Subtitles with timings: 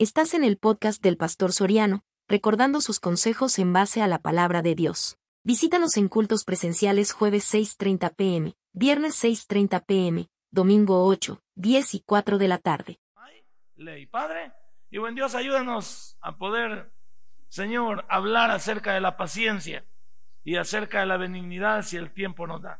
[0.00, 4.62] Estás en el podcast del Pastor Soriano, recordando sus consejos en base a la palabra
[4.62, 5.18] de Dios.
[5.42, 12.38] Visítanos en cultos presenciales jueves 6.30 pm, viernes 6.30 pm, domingo 8, 10 y 4
[12.38, 13.00] de la tarde.
[13.74, 14.52] Ley, Padre,
[14.88, 16.92] y buen Dios, ayúdanos a poder,
[17.48, 19.84] Señor, hablar acerca de la paciencia
[20.44, 22.78] y acerca de la benignidad si el tiempo nos da.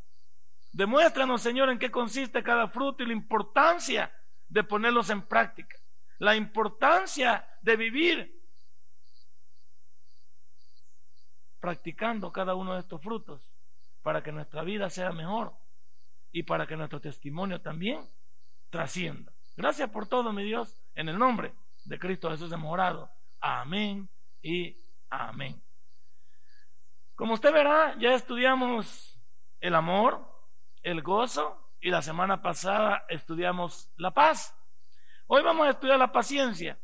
[0.72, 4.12] Demuéstranos, Señor, en qué consiste cada fruto y la importancia
[4.48, 5.78] de ponerlos en práctica
[6.18, 8.42] la importancia de vivir
[11.60, 13.54] practicando cada uno de estos frutos
[14.02, 15.52] para que nuestra vida sea mejor
[16.32, 18.08] y para que nuestro testimonio también
[18.70, 19.32] trascienda.
[19.56, 21.52] Gracias por todo, mi Dios, en el nombre
[21.84, 23.10] de Cristo Jesús hemos orado.
[23.40, 24.08] Amén
[24.42, 24.76] y
[25.10, 25.60] amén.
[27.14, 29.18] Como usted verá, ya estudiamos
[29.60, 30.24] el amor,
[30.82, 34.54] el gozo y la semana pasada estudiamos la paz.
[35.30, 36.78] Hoy vamos a estudiar la paciencia.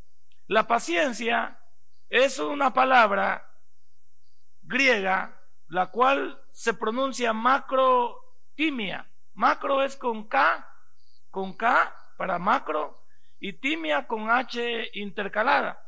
[0.49, 1.59] La paciencia
[2.11, 3.51] es una palabra
[4.63, 5.35] griega,
[5.69, 9.09] la cual se pronuncia macrotimia.
[9.33, 10.69] Macro es con K,
[11.31, 13.03] con K para macro,
[13.41, 15.83] y timia con H intercalada.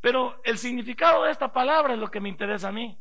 [0.00, 2.98] Pero el significado de esta palabra es lo que me interesa a mí.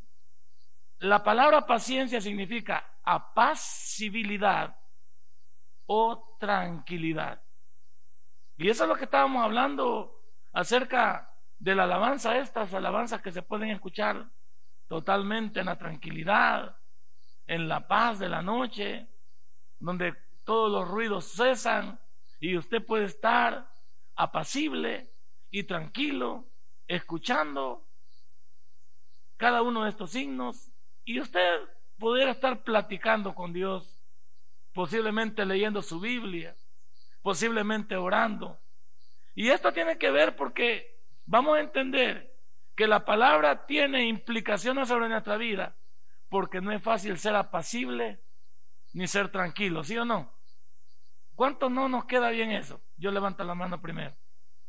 [1.00, 4.76] La palabra paciencia significa apacibilidad
[5.86, 7.42] o tranquilidad.
[8.64, 10.22] Y eso es lo que estábamos hablando
[10.54, 14.30] acerca de la alabanza, estas alabanzas que se pueden escuchar
[14.88, 16.78] totalmente en la tranquilidad,
[17.46, 19.06] en la paz de la noche,
[19.82, 22.00] donde todos los ruidos cesan
[22.40, 23.68] y usted puede estar
[24.16, 25.10] apacible
[25.52, 26.46] y tranquilo,
[26.88, 27.84] escuchando
[29.36, 30.72] cada uno de estos signos.
[31.04, 31.60] Y usted
[32.00, 34.00] pudiera estar platicando con Dios,
[34.74, 36.56] posiblemente leyendo su Biblia,
[37.24, 38.60] posiblemente orando.
[39.34, 42.32] Y esto tiene que ver porque vamos a entender
[42.76, 45.76] que la palabra tiene implicaciones sobre nuestra vida,
[46.30, 48.20] porque no es fácil ser apacible
[48.94, 50.32] ni ser tranquilo, ¿sí o no?
[51.36, 52.80] ¿Cuánto no nos queda bien eso?
[52.98, 54.14] Yo levanto la mano primero.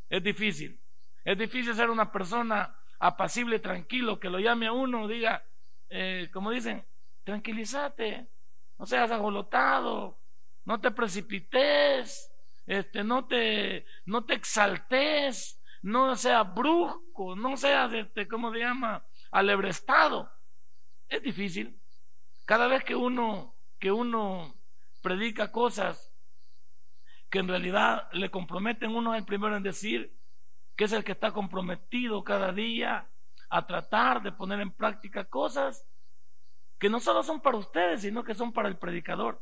[0.08, 0.78] Es difícil.
[1.24, 5.42] Es difícil ser una persona apacible, tranquilo, que lo llame a uno, diga,
[5.90, 6.84] eh, como dicen,
[7.24, 8.26] tranquilízate,
[8.78, 10.18] no seas agolotado,
[10.64, 12.33] no te precipites,
[12.66, 19.04] este, no te, no te exaltes, no seas brusco, no seas, este, ¿cómo se llama?
[19.30, 20.30] Alebrestado.
[21.08, 21.78] Es difícil.
[22.46, 24.54] Cada vez que uno, que uno
[25.02, 26.10] predica cosas
[27.30, 30.14] que en realidad le comprometen, uno es el primero en decir
[30.76, 33.06] que es el que está comprometido cada día
[33.48, 35.86] a tratar de poner en práctica cosas
[36.78, 39.40] que no solo son para ustedes, sino que son para el predicador.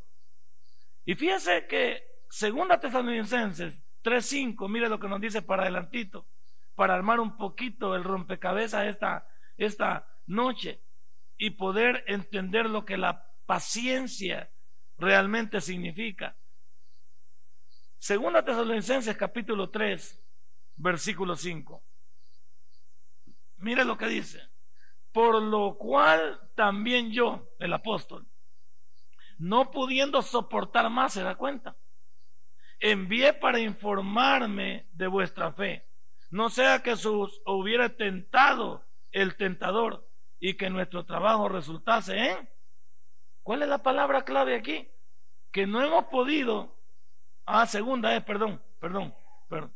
[1.04, 6.25] Y fíjese que Segunda Tesalonicenses 3.5, mire lo que nos dice para adelantito,
[6.75, 9.28] para armar un poquito el rompecabezas esta,
[9.59, 10.81] esta noche
[11.37, 14.48] y poder entender lo que la paciencia
[14.97, 16.34] realmente significa.
[17.98, 20.19] Segunda Tesalonicenses capítulo 3,
[20.76, 21.82] versículo 5.
[23.59, 24.41] Mire lo que dice.
[25.12, 28.26] Por lo cual también yo, el apóstol,
[29.37, 31.76] no pudiendo soportar más, se da cuenta
[32.82, 35.87] envié para informarme de vuestra fe.
[36.31, 40.06] No sea que sus hubiera tentado el tentador
[40.41, 42.48] y que nuestro trabajo resultase en.
[43.43, 44.88] ¿Cuál es la palabra clave aquí?
[45.53, 46.76] Que no hemos podido.
[47.47, 49.14] Ah, segunda es, perdón, perdón,
[49.49, 49.72] perdón.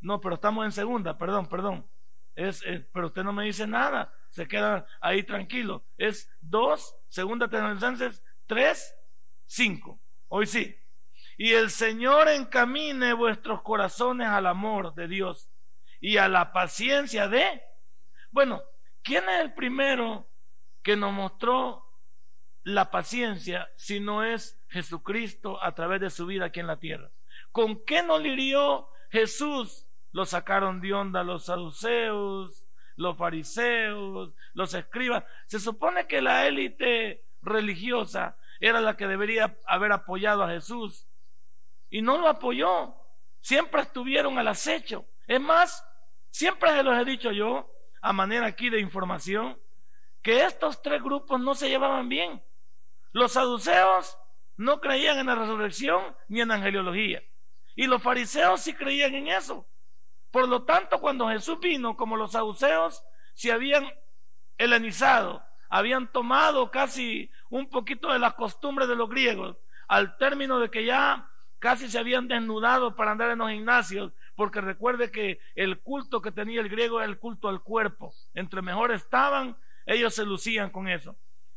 [0.00, 1.86] No, pero estamos en segunda, perdón, perdón.
[2.36, 5.84] Es, pero usted no me dice nada, se queda ahí tranquilo.
[5.98, 8.94] Es dos, segunda Tesalonicenses tres,
[9.46, 9.98] cinco.
[10.28, 10.76] Hoy sí,
[11.36, 15.48] y el Señor encamine vuestros corazones al amor de Dios
[16.00, 17.62] y a la paciencia de...
[18.30, 18.62] Bueno,
[19.02, 20.28] ¿quién es el primero
[20.82, 21.86] que nos mostró
[22.62, 27.10] la paciencia si no es Jesucristo a través de su vida aquí en la tierra?
[27.50, 29.86] ¿Con qué no hirió Jesús?
[30.12, 35.24] Lo sacaron de onda los saduceos, los fariseos, los escribas.
[35.46, 41.06] Se supone que la élite religiosa era la que debería haber apoyado a Jesús
[41.94, 42.92] y no lo apoyó.
[43.40, 45.06] Siempre estuvieron al acecho.
[45.28, 45.86] Es más,
[46.28, 47.70] siempre se los he dicho yo,
[48.02, 49.56] a manera aquí de información,
[50.20, 52.42] que estos tres grupos no se llevaban bien.
[53.12, 54.18] Los saduceos
[54.56, 57.22] no creían en la resurrección ni en la angeliología.
[57.76, 59.64] Y los fariseos sí creían en eso.
[60.32, 63.04] Por lo tanto, cuando Jesús vino, como los saduceos
[63.34, 63.88] se habían
[64.58, 69.56] helenizado, habían tomado casi un poquito de las costumbres de los griegos,
[69.86, 71.30] al término de que ya
[71.64, 76.30] casi se habían desnudado para andar en los gimnasios porque recuerde que el culto que
[76.30, 78.12] tenía el griego era el culto al cuerpo.
[78.34, 79.56] Entre mejor estaban,
[79.86, 81.16] ellos se lucían con eso.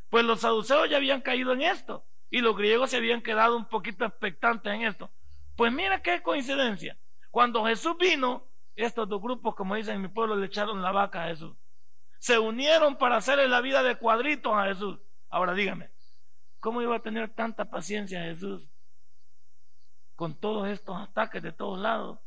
[0.09, 3.65] Pues los saduceos ya habían caído en esto y los griegos se habían quedado un
[3.65, 5.11] poquito expectantes en esto.
[5.57, 6.95] Pues mira qué coincidencia.
[7.29, 8.45] Cuando Jesús vino,
[8.77, 11.53] estos dos grupos, como dicen en mi pueblo, le echaron la vaca a Jesús.
[12.17, 14.99] Se unieron para hacerle la vida de cuadritos a Jesús.
[15.29, 15.89] Ahora dígame,
[16.61, 18.69] ¿cómo iba a tener tanta paciencia Jesús
[20.17, 22.19] con todos estos ataques de todos lados?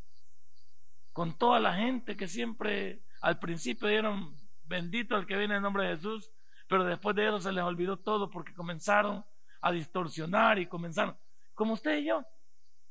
[1.13, 4.33] Con toda la gente que siempre al principio dieron
[4.63, 6.31] bendito al que viene en nombre de Jesús,
[6.69, 9.25] pero después de eso se les olvidó todo porque comenzaron
[9.61, 11.19] a distorsionar y comenzaron,
[11.53, 12.25] como usted y yo,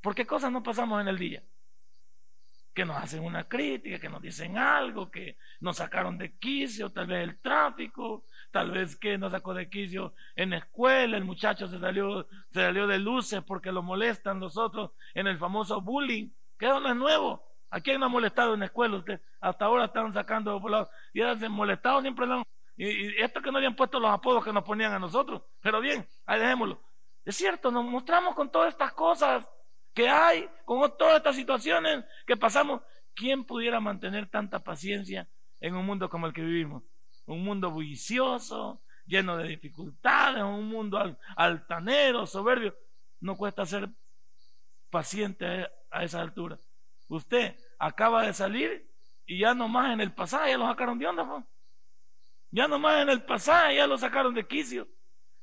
[0.01, 1.41] ¿por qué cosas no pasamos en el día?
[2.73, 7.07] Que nos hacen una crítica, que nos dicen algo, que nos sacaron de quicio, tal
[7.07, 11.67] vez el tráfico, tal vez que nos sacó de quicio en la escuela, el muchacho
[11.67, 16.29] se salió, se salió de luces porque lo molestan los otros en el famoso bullying,
[16.57, 17.43] que no es nuevo.
[17.71, 18.97] ¿A quién no ha molestado en la escuela?
[18.97, 20.59] Usted, hasta ahora están sacando
[21.13, 22.25] y han molestado siempre
[22.79, 25.43] y, esto que no habían puesto los apodos que nos ponían a nosotros.
[25.61, 26.81] Pero bien, ahí dejémoslo.
[27.25, 29.47] Es cierto, nos mostramos con todas estas cosas
[29.93, 32.81] que hay, con todas estas situaciones que pasamos.
[33.13, 35.27] ¿Quién pudiera mantener tanta paciencia
[35.59, 36.83] en un mundo como el que vivimos?
[37.29, 40.99] Un mundo bullicioso, lleno de dificultades, un mundo
[41.35, 42.75] altanero, soberbio.
[43.21, 43.87] No cuesta ser
[44.89, 46.59] paciente a esa altura.
[47.07, 48.89] Usted acaba de salir
[49.27, 51.45] y ya nomás en el pasaje ya lo sacaron de onda.
[52.49, 54.87] Ya nomás en el pasaje ya lo sacaron de quicio.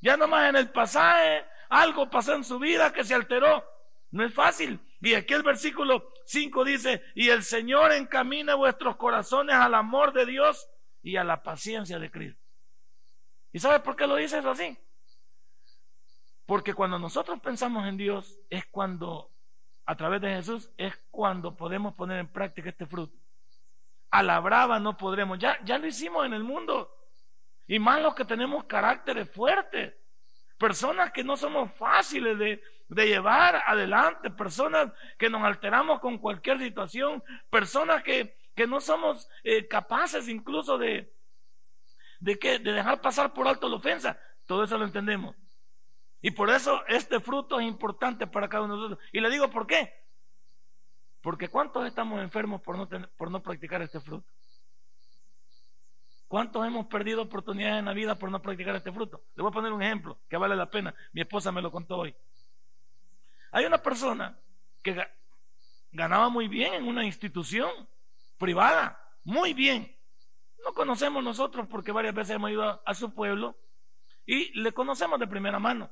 [0.00, 3.64] Ya nomás en el pasaje algo pasó en su vida que se alteró.
[4.10, 4.80] No es fácil.
[5.00, 10.26] Y aquí el versículo 5 dice, y el Señor encamina vuestros corazones al amor de
[10.26, 10.68] Dios
[11.06, 12.42] y a la paciencia de Cristo.
[13.52, 14.76] ¿Y sabe por qué lo dice eso así?
[16.46, 19.30] Porque cuando nosotros pensamos en Dios es cuando,
[19.84, 23.16] a través de Jesús, es cuando podemos poner en práctica este fruto.
[24.10, 25.38] A la brava no podremos.
[25.38, 26.92] Ya, ya lo hicimos en el mundo.
[27.68, 29.94] Y más los que tenemos caracteres fuertes.
[30.58, 32.60] Personas que no somos fáciles de,
[33.06, 34.28] llevar adelante.
[34.30, 37.22] Personas que nos alteramos con cualquier situación.
[37.48, 41.14] Personas que, que no somos eh, capaces incluso de,
[42.18, 44.18] de, que, de dejar pasar por alto la ofensa.
[44.46, 45.36] Todo eso lo entendemos.
[46.22, 49.08] Y por eso este fruto es importante para cada uno de nosotros.
[49.12, 49.92] Y le digo por qué.
[51.20, 54.26] Porque ¿cuántos estamos enfermos por no, por no practicar este fruto?
[56.26, 59.22] ¿Cuántos hemos perdido oportunidades en la vida por no practicar este fruto?
[59.36, 60.94] Le voy a poner un ejemplo que vale la pena.
[61.12, 62.14] Mi esposa me lo contó hoy.
[63.52, 64.36] Hay una persona
[64.82, 65.06] que
[65.92, 67.70] ganaba muy bien en una institución
[68.38, 69.96] privada, muy bien.
[70.64, 73.56] No conocemos nosotros porque varias veces hemos ido a, su pueblo
[74.24, 75.90] y le conocemos de primera mano.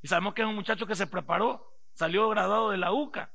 [0.00, 3.30] Y sabemos que es un muchacho que se preparó, salió graduado de la UCA.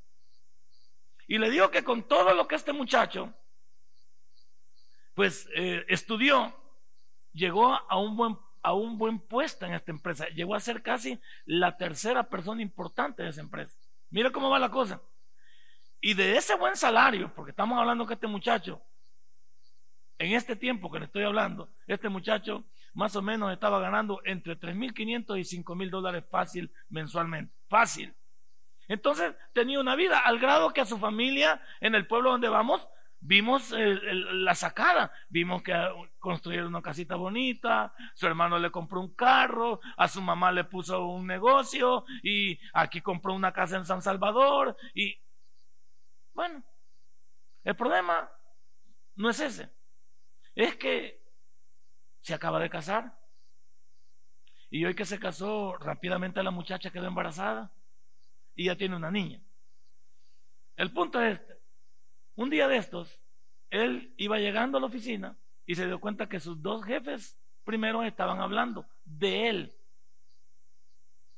[1.27, 3.33] Y le digo que con todo lo que este muchacho
[5.13, 6.55] pues eh, estudió,
[7.33, 11.19] llegó a un, buen, a un buen puesto en esta empresa, llegó a ser casi
[11.45, 13.77] la tercera persona importante de esa empresa.
[14.09, 15.01] Mira cómo va la cosa.
[16.05, 18.81] Y de ese buen salario, porque estamos hablando que este muchacho,
[20.19, 24.59] en este tiempo que le estoy hablando, este muchacho más o menos estaba ganando entre
[24.59, 27.53] 3.500 y 5.000 dólares fácil mensualmente.
[27.69, 28.13] Fácil.
[28.89, 32.85] Entonces tenía una vida al grado que a su familia en el pueblo donde vamos
[33.25, 35.73] Vimos la sacada, vimos que
[36.19, 41.05] construyeron una casita bonita, su hermano le compró un carro, a su mamá le puso
[41.05, 45.15] un negocio y aquí compró una casa en San Salvador y
[46.33, 46.63] bueno,
[47.63, 48.29] el problema
[49.15, 49.69] no es ese,
[50.55, 51.21] es que
[52.21, 53.17] se acaba de casar
[54.69, 57.71] y hoy que se casó rápidamente la muchacha quedó embarazada
[58.55, 59.41] y ya tiene una niña.
[60.75, 61.59] El punto es este.
[62.35, 63.21] Un día de estos,
[63.69, 68.03] él iba llegando a la oficina y se dio cuenta que sus dos jefes primero
[68.03, 69.73] estaban hablando de él.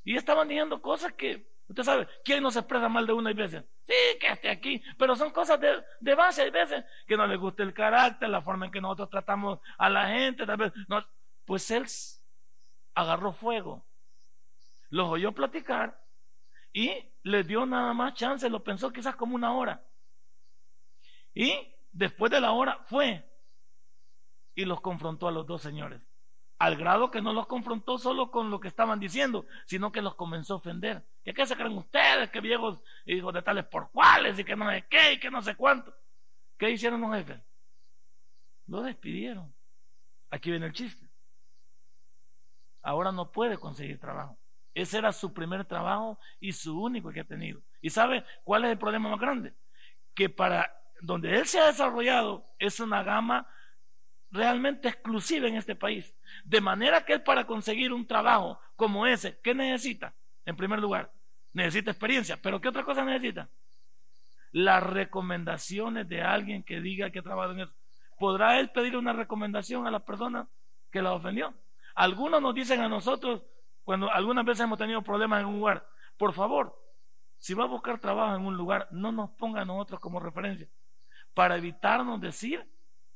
[0.03, 3.33] Y estaban diciendo cosas que, usted sabe, ¿quién no se expresa mal de una y
[3.33, 3.63] veces?
[3.83, 7.35] Sí, que esté aquí, pero son cosas de, de base, hay veces que no le
[7.35, 11.03] gusta el carácter, la forma en que nosotros tratamos a la gente, tal vez, no,
[11.45, 11.85] pues él
[12.93, 13.85] agarró fuego,
[14.89, 16.01] los oyó platicar
[16.73, 16.91] y
[17.23, 19.83] le dio nada más chance, lo pensó quizás como una hora.
[21.33, 23.23] Y después de la hora fue
[24.55, 26.01] y los confrontó a los dos señores.
[26.65, 30.15] Al grado que no los confrontó solo con lo que estaban diciendo, sino que los
[30.15, 31.03] comenzó a ofender.
[31.23, 32.29] ¿Qué, qué se creen ustedes?
[32.31, 35.41] Que viejos hijos de tales por cuáles y que no sé qué y que no
[35.41, 35.93] sé cuánto.
[36.57, 37.39] ¿Qué hicieron los jefes?
[38.67, 39.53] Lo despidieron.
[40.31, 41.07] Aquí viene el chiste.
[42.81, 44.37] Ahora no puede conseguir trabajo.
[44.73, 47.61] Ese era su primer trabajo y su único que ha tenido.
[47.81, 49.53] ¿Y sabe cuál es el problema más grande?
[50.15, 53.47] que para donde él se ha desarrollado es una gama
[54.35, 56.13] realmente exclusiva en este país.
[56.43, 60.13] De manera que él para conseguir un trabajo como ese, ¿qué necesita?
[60.45, 61.11] En primer lugar,
[61.53, 62.37] necesita experiencia.
[62.41, 63.49] ¿Pero qué otra cosa necesita?
[64.51, 67.73] Las recomendaciones de alguien que diga que trabaja en eso.
[68.17, 70.47] ¿Podrá él pedir una recomendación a la persona
[70.91, 71.53] que la ofendió?
[71.95, 73.41] Algunos nos dicen a nosotros,
[73.83, 75.87] cuando algunas veces hemos tenido problemas en un lugar,
[76.17, 76.79] por favor,
[77.37, 80.67] si va a buscar trabajo en un lugar, no nos ponga a nosotros como referencia,
[81.33, 82.65] para evitarnos decir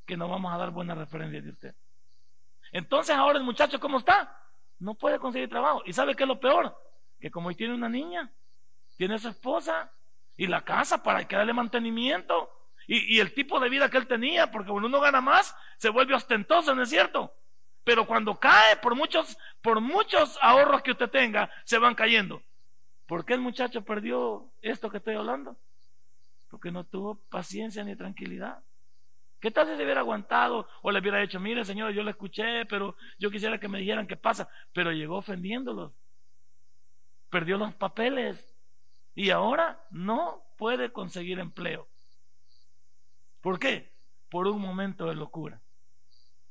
[0.10, 1.76] que no vamos a dar buenas referencias de usted.
[2.72, 4.42] Entonces ahora el muchacho, ¿cómo está?
[4.80, 5.84] No puede conseguir trabajo.
[5.86, 6.76] ¿Y sabe qué es lo peor?
[7.20, 8.32] Que como hoy tiene una niña,
[8.98, 9.92] tiene su esposa
[10.36, 12.50] y la casa para que darle mantenimiento
[12.88, 15.90] y, y el tipo de vida que él tenía, porque cuando uno gana más, se
[15.90, 17.32] vuelve ostentoso, ¿no es cierto?
[17.84, 22.42] Pero cuando cae, por muchos, por muchos ahorros que usted tenga, se van cayendo.
[23.06, 25.56] ¿Por qué el muchacho perdió esto que estoy hablando?
[26.50, 28.64] Porque no tuvo paciencia ni tranquilidad.
[29.40, 32.66] ¿Qué tal si se hubiera aguantado o le hubiera dicho, mire señor, yo le escuché,
[32.66, 34.50] pero yo quisiera que me dijeran qué pasa?
[34.74, 35.94] Pero llegó ofendiéndolos.
[37.30, 38.54] Perdió los papeles
[39.16, 41.88] y ahora no puede conseguir empleo.
[43.42, 43.90] ¿Por qué?
[44.30, 45.62] Por un momento de locura.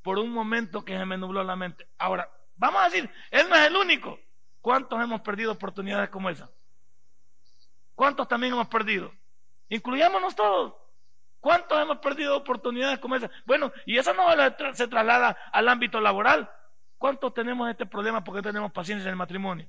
[0.02, 1.86] Por un momento que se me nubló la mente.
[1.98, 4.18] Ahora, vamos a decir, él no es el único.
[4.62, 6.50] ¿Cuántos hemos perdido oportunidades como esa?
[7.94, 9.12] ¿Cuántos también hemos perdido?
[9.68, 10.74] Incluyámonos todos.
[11.40, 13.30] ¿Cuántos hemos perdido oportunidades como esa?
[13.46, 14.24] Bueno, y eso no
[14.72, 16.50] se traslada al ámbito laboral.
[16.98, 19.66] ¿Cuántos tenemos este problema porque tenemos paciencia en el matrimonio?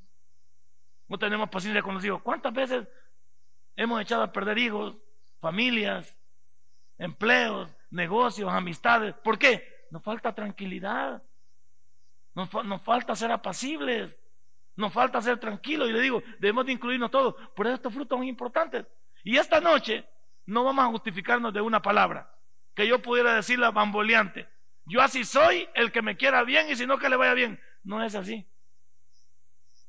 [1.08, 2.22] No tenemos paciencia con los hijos.
[2.22, 2.88] ¿Cuántas veces
[3.76, 4.96] hemos echado a perder hijos,
[5.40, 6.18] familias,
[6.98, 9.14] empleos, negocios, amistades?
[9.16, 9.86] ¿Por qué?
[9.92, 11.22] Nos falta tranquilidad.
[12.34, 14.20] Nos, nos falta ser apacibles.
[14.76, 17.36] Nos falta ser tranquilos y le digo, debemos de incluirnos todos.
[17.56, 18.86] Por eso estos frutos son importantes.
[19.24, 20.06] Y esta noche
[20.50, 22.30] no vamos a justificarnos de una palabra
[22.74, 24.48] que yo pudiera decirla bamboleante.
[24.86, 27.60] Yo así soy, el que me quiera bien y si no que le vaya bien.
[27.84, 28.46] No es así.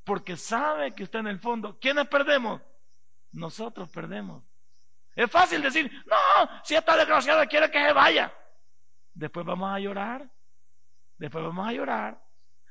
[0.04, 2.60] Porque sabe que usted en el fondo, ¿quiénes perdemos?
[3.32, 4.44] Nosotros perdemos.
[5.16, 8.32] Es fácil decir, no, si esta desgraciada quiere que se vaya.
[9.14, 10.28] Después vamos a llorar.
[11.16, 12.20] Después vamos a llorar.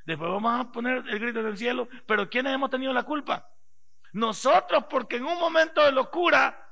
[0.05, 1.87] Después vamos a poner el grito del cielo.
[2.05, 3.49] Pero ¿quiénes hemos tenido la culpa?
[4.13, 6.68] Nosotros, porque en un momento de locura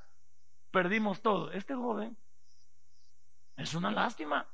[0.78, 1.52] perdimos todo.
[1.54, 2.16] Este joven
[3.56, 4.46] es una lástima.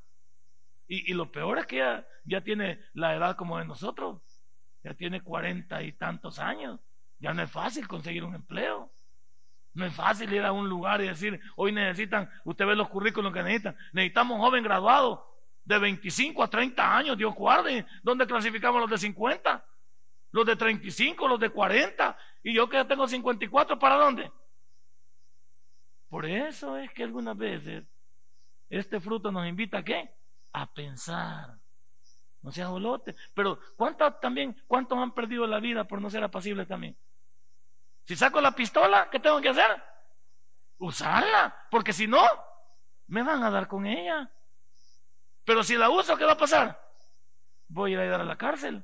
[0.88, 4.22] Y, lo peor es que ya, ya tiene la edad como de nosotros.
[4.86, 6.80] Ya tiene cuarenta y tantos años.
[7.20, 8.90] Ya no es fácil conseguir un empleo.
[9.74, 13.34] No es fácil ir a un lugar y decir, hoy necesitan, usted ve los currículos
[13.34, 13.76] que necesitan.
[13.92, 15.30] Necesitamos un joven graduado
[15.66, 19.66] de 25 a 30 años, Dios guarde, ¿dónde clasificamos los de 50?
[20.32, 24.32] Los de 35, los de 40, y yo que tengo 54, ¿para dónde?
[26.14, 27.84] Por eso es que algunas veces
[28.70, 30.14] este fruto nos invita a qué?
[30.52, 31.56] A pensar.
[32.44, 33.16] No seas bolote.
[33.34, 36.96] Pero ¿cuántos también, cuántos han perdido la vida por no ser apacibles también?
[38.04, 39.66] Si saco la pistola, ¿qué tengo que hacer?
[40.78, 42.24] Usarla, porque si no,
[43.08, 44.30] me van a dar con ella.
[45.44, 46.80] Pero si la uso, ¿qué va a pasar?
[47.70, 48.84] Voy a ir a dar a la cárcel.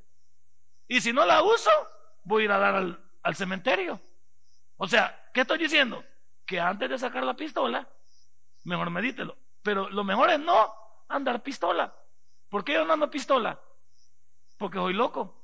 [0.87, 1.69] Y si no la uso,
[2.23, 2.75] voy a ir a dar
[3.21, 4.01] al, cementerio.
[4.77, 6.03] O sea, ¿qué estoy diciendo?
[6.49, 7.87] Que antes de sacar la pistola,
[8.63, 9.37] mejor medítelo.
[9.61, 10.73] Pero lo mejor es no
[11.07, 11.93] andar pistola.
[12.49, 13.59] ¿Por qué yo no ando pistola?
[14.57, 15.35] Porque soy loco.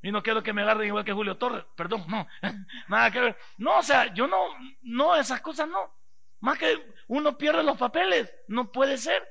[0.00, 1.66] Y no quiero que me agarren igual que Julio Torres.
[1.74, 2.26] Perdón, no.
[2.88, 3.36] Nada que ver.
[3.58, 4.38] No, o sea, yo no,
[4.80, 5.92] no, esas cosas no.
[6.40, 8.32] Más que uno pierde los papeles.
[8.48, 9.22] No puede ser.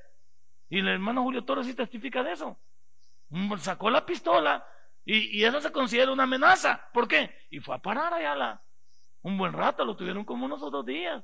[0.70, 2.60] Y el hermano Julio Torres sí testifica de eso.
[3.58, 4.68] Sacó la pistola
[5.04, 6.90] y, eso se considera una amenaza.
[6.94, 7.48] ¿Por qué?
[7.50, 8.62] Y fue a parar allá la,
[9.26, 11.24] un buen rato, lo tuvieron como unos dos días.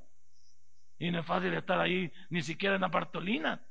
[0.98, 3.62] Y no es fácil estar ahí ni siquiera en la Bartolina.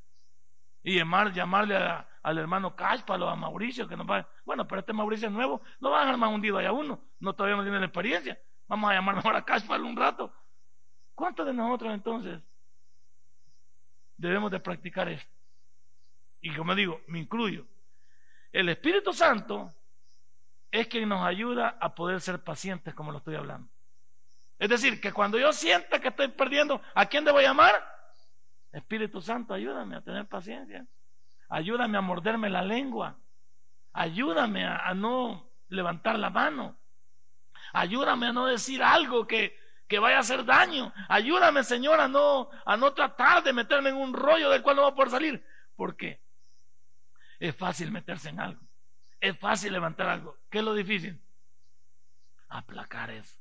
[0.84, 1.76] Y llamar, llamarle
[2.22, 4.28] al hermano Cáspalo, a Mauricio, que nos va.
[4.44, 7.00] Bueno, pero este Mauricio es nuevo, no va a dejar más hundido allá uno.
[7.18, 8.38] No todavía no tiene la experiencia.
[8.68, 10.32] Vamos a llamar mejor a Cáspalo un rato.
[11.16, 12.40] ¿Cuántos de nosotros entonces
[14.16, 15.32] debemos de practicar esto?
[16.40, 17.66] Y como digo, me incluyo.
[18.52, 19.74] El Espíritu Santo
[20.70, 23.68] es quien nos ayuda a poder ser pacientes como lo estoy hablando.
[24.60, 27.74] Es decir, que cuando yo sienta que estoy perdiendo, ¿a quién debo llamar?
[28.70, 30.86] Espíritu Santo, ayúdame a tener paciencia.
[31.48, 33.16] Ayúdame a morderme la lengua.
[33.94, 36.76] Ayúdame a, no levantar la mano.
[37.72, 40.92] Ayúdame a no decir algo que, que vaya a hacer daño.
[41.08, 44.82] Ayúdame, Señor, a no, a no tratar de meterme en un rollo del cual no
[44.82, 45.46] voy a poder salir.
[45.74, 46.20] ¿Por qué?
[47.38, 48.60] Es fácil meterse en algo.
[49.20, 50.36] Es fácil levantar algo.
[50.50, 51.18] ¿Qué es lo difícil?
[52.50, 53.39] Aplacar eso.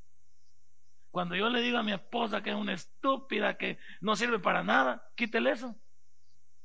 [1.12, 4.63] Cuando yo le digo a mi esposa que es una estúpida, que no sirve para
[4.63, 5.75] nada, quítele eso.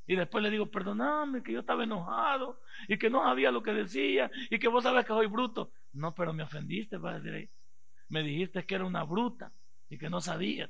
[0.07, 3.73] Y después le digo, perdóname, que yo estaba enojado y que no sabía lo que
[3.73, 5.71] decía y que vos sabes que soy bruto.
[5.95, 7.49] No, pero me ofendiste, va decir ahí.
[8.11, 9.51] Me dijiste que era una bruta
[9.89, 10.69] y que no sabía.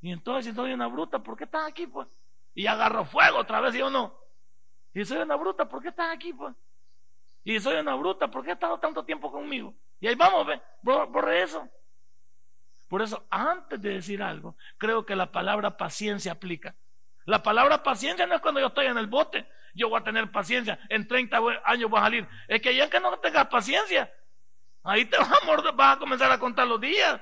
[0.00, 2.06] Y entonces, si soy una bruta, ¿por qué estás aquí, pues?
[2.54, 4.14] Y agarro fuego otra vez, ¿sí o no?
[4.94, 6.54] Y soy una bruta, ¿por qué estás aquí, pues?
[7.44, 9.74] Y soy una bruta, ¿por qué has estado tanto tiempo conmigo?
[10.00, 11.68] Y ahí vamos, ve, borre eso.
[12.88, 16.74] Por eso, antes de decir algo, creo que la palabra paciencia aplica.
[17.26, 20.30] La palabra paciencia no es cuando yo estoy en el bote, yo voy a tener
[20.30, 22.28] paciencia, en 30 años voy a salir.
[22.48, 24.10] Es que ya que no tengas paciencia,
[24.82, 27.20] ahí te vas a, vas a comenzar a contar los días.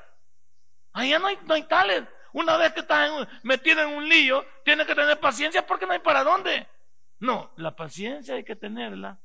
[0.92, 2.04] Ahí no hay, no hay tales.
[2.32, 3.10] Una vez que estás
[3.42, 6.66] metido en un lío, tienes que tener paciencia porque no hay para dónde.
[7.18, 9.18] No, la paciencia hay que tenerla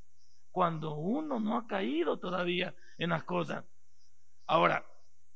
[0.51, 3.63] cuando uno no ha caído todavía en las cosas.
[4.47, 4.83] Ahora,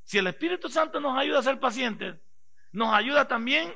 [0.05, 2.15] si el Espíritu Santo nos ayuda a ser pacientes,
[2.71, 3.73] nos ayuda también,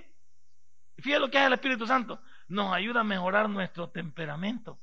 [0.99, 4.77] fíjate lo que hace el Espíritu Santo, nos ayuda a mejorar nuestro temperamento.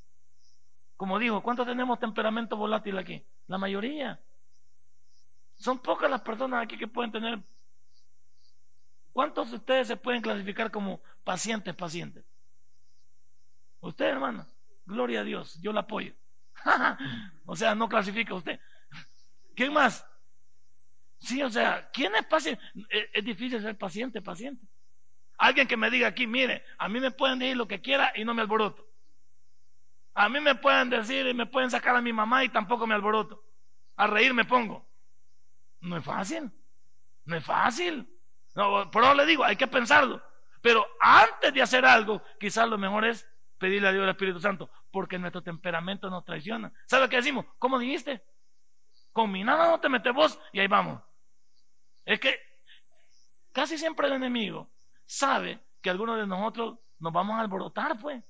[0.96, 3.22] Como dijo, ¿cuántos tenemos temperamento volátil aquí?
[3.46, 4.18] La mayoría.
[5.56, 7.38] Son pocas las personas aquí que pueden tener.
[9.12, 12.24] ¿Cuántos de ustedes se pueden clasificar como pacientes, pacientes?
[13.80, 14.46] Usted, hermano,
[14.84, 16.12] gloria a Dios, yo la apoyo.
[17.46, 18.58] o sea, no clasifica usted.
[19.54, 20.04] ¿Quién más?
[21.18, 22.62] Sí, o sea, ¿quién es paciente?
[23.12, 24.64] Es, difícil ser paciente, paciente.
[25.38, 28.24] Alguien que me diga aquí, mire, a mí me pueden decir lo que quiera y
[28.24, 28.86] no me alboroto.
[30.14, 32.94] A mí me pueden decir y me pueden sacar a mi mamá y tampoco me
[32.94, 33.42] alboroto.
[33.96, 34.86] A reír me pongo.
[35.80, 36.50] No es fácil.
[37.24, 38.08] No es fácil.
[38.54, 40.22] No, por eso le digo, hay que pensarlo.
[40.62, 43.26] Pero antes de hacer algo, quizás lo mejor es
[43.58, 46.72] pedirle a Dios el Espíritu Santo, porque nuestro temperamento nos traiciona.
[46.86, 47.46] ¿Sabe qué decimos?
[47.58, 48.22] ¿Cómo dijiste?
[49.16, 51.00] Con mi nada no te metes vos y ahí vamos.
[52.04, 52.38] Es que
[53.50, 54.68] casi siempre el enemigo
[55.06, 58.22] sabe que algunos de nosotros nos vamos a alborotar, pues.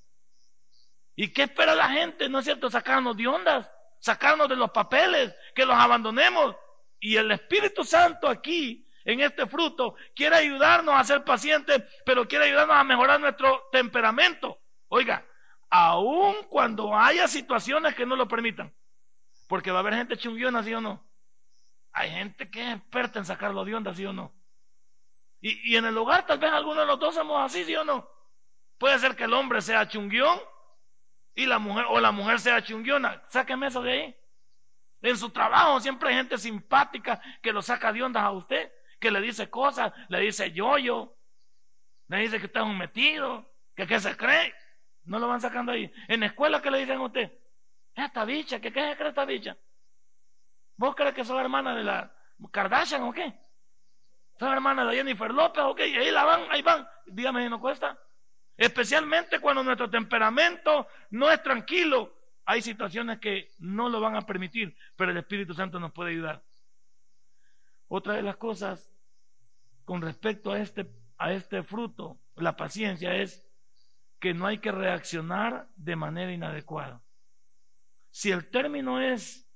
[1.13, 2.29] ¿Y qué espera la gente?
[2.29, 2.69] ¿No es cierto?
[2.69, 3.69] Sacarnos de ondas,
[3.99, 6.55] sacarnos de los papeles, que los abandonemos.
[7.01, 12.45] Y el Espíritu Santo aquí, en este fruto, quiere ayudarnos a ser pacientes, pero quiere
[12.45, 14.61] ayudarnos a mejorar nuestro temperamento.
[14.87, 15.25] Oiga,
[15.69, 18.73] aun cuando haya situaciones que no lo permitan.
[19.47, 21.03] Porque va a haber gente chunguiona, ¿sí o no?
[21.93, 24.33] Hay gente que es experta en sacarlo de onda, ¿sí o no?
[25.39, 28.09] Y, en el hogar tal vez algunos de los dos somos así, ¿sí o no?
[28.77, 30.39] Puede ser que el hombre sea chunguión
[31.35, 33.23] y la mujer, o la mujer sea chunguiona.
[33.27, 34.15] Sáqueme eso de ahí.
[35.01, 39.11] En su trabajo siempre hay gente simpática que lo saca de ondas a usted, que
[39.11, 41.15] le dice cosas, le dice yo-yo,
[42.07, 44.53] le dice que está un metido, que qué se cree.
[45.03, 45.91] No lo van sacando ahí.
[46.07, 47.31] En la escuela, ¿qué le dicen a usted?
[47.97, 49.57] Esta bicha, ¿qué, qué cree esta bicha?
[50.75, 52.13] ¿Vos crees que sos hermana de la
[52.51, 53.33] Kardashian o qué?
[54.39, 55.87] ¿Sos hermana de Jennifer López o qué?
[55.87, 56.87] Y ahí la van, ahí van.
[57.07, 57.97] Dígame si no cuesta.
[58.55, 62.13] Especialmente cuando nuestro temperamento no es tranquilo.
[62.45, 66.43] Hay situaciones que no lo van a permitir, pero el Espíritu Santo nos puede ayudar.
[67.87, 68.95] Otra de las cosas
[69.85, 73.43] con respecto a este, a este fruto, la paciencia, es
[74.19, 77.01] que no hay que reaccionar de manera inadecuada.
[78.09, 79.49] Si el término es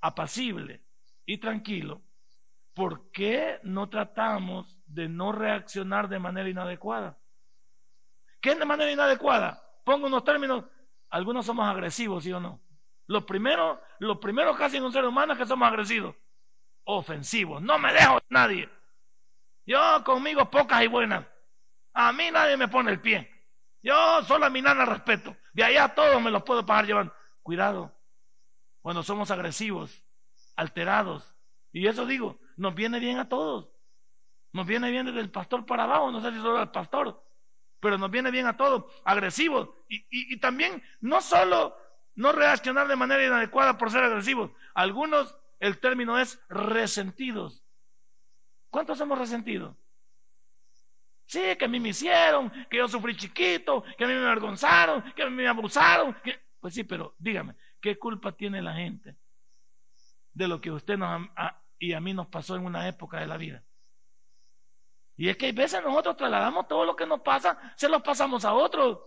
[0.00, 0.84] apacible
[1.24, 2.02] y tranquilo,
[2.74, 7.18] ¿por qué no tratamos de no reaccionar de manera inadecuada?
[8.40, 9.62] ¿Qué es de manera inadecuada?
[9.84, 10.64] Pongo unos términos,
[11.10, 12.60] algunos somos agresivos, ¿sí o no?
[13.06, 16.14] Lo primero, lo primero casi en un ser humano es que somos agresivos,
[16.84, 18.68] ofensivos, no me dejo nadie.
[19.66, 21.24] Yo conmigo pocas y buenas.
[21.94, 23.30] A mí nadie me pone el pie.
[23.82, 25.36] Yo solo a mi nana respeto.
[25.52, 27.14] De allá a todos me los puedo pagar llevando.
[27.44, 27.92] Cuidado.
[28.82, 30.02] Cuando somos agresivos,
[30.56, 31.36] alterados.
[31.72, 33.68] Y eso digo, nos viene bien a todos.
[34.52, 36.10] Nos viene bien desde el pastor para abajo.
[36.10, 37.22] No sé si solo el pastor.
[37.80, 38.84] Pero nos viene bien a todos.
[39.04, 39.68] Agresivos.
[39.88, 41.76] Y, y también no solo
[42.14, 44.50] no reaccionar de manera inadecuada por ser agresivos.
[44.72, 47.62] Algunos, el término es resentidos.
[48.70, 49.76] ¿Cuántos hemos resentido?
[51.26, 55.02] Sí, que a mí me hicieron, que yo sufrí chiquito, que a mí me avergonzaron,
[55.14, 56.16] que a mí me abusaron.
[56.64, 59.18] Pues sí, pero dígame, ¿qué culpa tiene la gente
[60.32, 60.98] de lo que usted
[61.78, 63.62] y a mí nos pasó en una época de la vida?
[65.14, 68.46] Y es que hay veces nosotros trasladamos todo lo que nos pasa, se lo pasamos
[68.46, 68.98] a otros.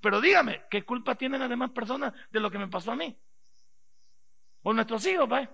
[0.00, 3.16] Pero dígame, ¿qué culpa tienen las demás personas de lo que me pasó a mí?
[4.64, 5.48] O nuestros hijos, ¿va?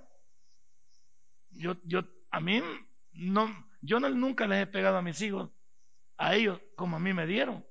[1.51, 2.63] Yo, yo, a mí,
[3.13, 5.51] no, yo nunca les he pegado a mis hijos
[6.17, 7.67] a ellos como a mí me dieron.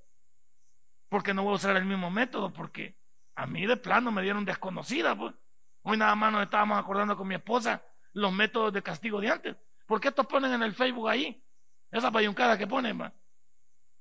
[1.10, 2.98] Porque no voy a usar el mismo método, porque
[3.38, 5.16] a mí de plano me dieron desconocida.
[5.16, 5.34] Pues.
[5.84, 9.56] Hoy nada más nos estábamos acordando con mi esposa los métodos de castigo de antes.
[9.86, 11.40] ¿Por qué estos ponen en el Facebook ahí?
[11.92, 13.00] Esa payuncada que ponen,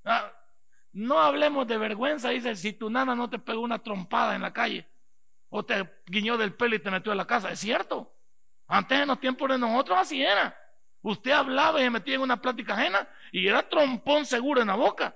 [0.06, 0.32] ah,
[0.92, 4.52] no hablemos de vergüenza, dice, si tu nana no te pegó una trompada en la
[4.52, 4.88] calle
[5.50, 7.52] o te guiñó del pelo y te metió en la casa.
[7.52, 8.10] Es cierto.
[8.66, 10.58] Antes en los tiempos de nosotros así era.
[11.02, 14.76] Usted hablaba y se metía en una plática ajena y era trompón seguro en la
[14.76, 15.14] boca.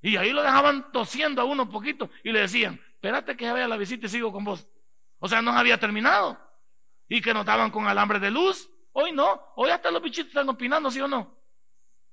[0.00, 3.78] Y ahí lo dejaban tosiendo a uno poquito y le decían, espérate que vaya la
[3.78, 4.68] visita y sigo con vos.
[5.20, 6.38] O sea, no había terminado.
[7.08, 8.70] Y que notaban con alambre de luz.
[8.92, 9.42] Hoy no.
[9.56, 11.34] Hoy hasta los bichitos están opinando, ¿sí o no?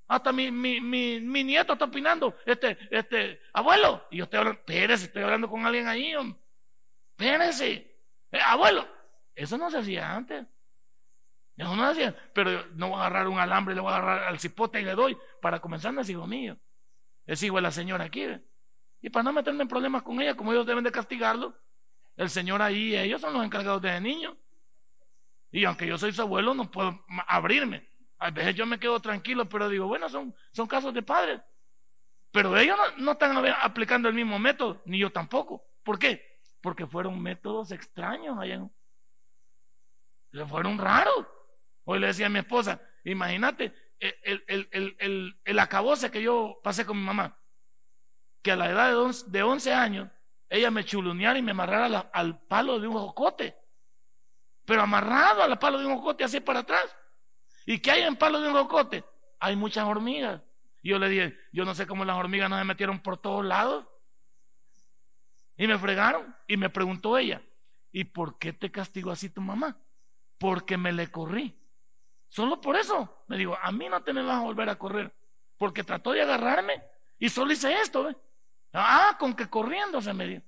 [0.07, 2.37] Hasta mi, mi, mi, mi nieto está opinando.
[2.45, 4.07] Este, este, abuelo.
[4.09, 6.13] Y yo estoy hablando, espérese, estoy hablando con alguien ahí.
[7.11, 7.99] Espérese.
[8.31, 8.87] Eh, abuelo.
[9.35, 10.45] Eso no se hacía antes.
[11.57, 12.31] Eso no se hacía.
[12.33, 14.95] Pero no voy a agarrar un alambre, le voy a agarrar al cipote y le
[14.95, 15.17] doy.
[15.41, 16.57] Para comenzar, no es hijo mío.
[17.25, 18.25] Es hijo de la señora aquí.
[19.01, 21.55] Y para no meterme en problemas con ella, como ellos deben de castigarlo,
[22.15, 24.35] el Señor ahí, ellos son los encargados de ese niño.
[25.51, 27.87] Y aunque yo soy su abuelo, no puedo abrirme.
[28.19, 31.39] A veces yo me quedo tranquilo, pero digo, bueno, son, son casos de padres.
[32.31, 35.63] Pero ellos no, están aplicando el mismo método, ni yo tampoco.
[35.83, 36.39] ¿Por qué?
[36.61, 38.67] Porque fueron métodos extraños allá.
[40.47, 41.25] Fueron raros.
[41.85, 46.85] Hoy le decía a mi esposa, imagínate el, el, el, el, acabose que yo pasé
[46.85, 47.37] con mi mamá.
[48.47, 48.93] Que a la edad
[49.25, 50.07] de 11, años,
[50.47, 53.57] ella me chuluneara y me amarrara al palo de un jocote
[54.63, 56.95] pero amarrado al palo de un jocote así para atrás.
[57.65, 59.03] ¿Y qué hay en palo de un jocote?
[59.37, 60.41] Hay muchas hormigas.
[60.81, 63.43] Y yo le dije, yo no sé cómo las hormigas no se metieron por todos
[63.43, 63.85] lados.
[65.57, 66.33] Y me fregaron.
[66.47, 67.41] Y me preguntó ella,
[67.91, 69.77] ¿y por qué te castigó así tu mamá?
[70.37, 71.53] Porque me le corrí.
[72.29, 73.25] Solo por eso.
[73.27, 75.13] Me digo, a mí no te me vas a volver a correr.
[75.57, 76.81] Porque trató de agarrarme
[77.19, 78.09] y solo hice esto.
[78.79, 80.41] Ah, con que corriendo se me dio.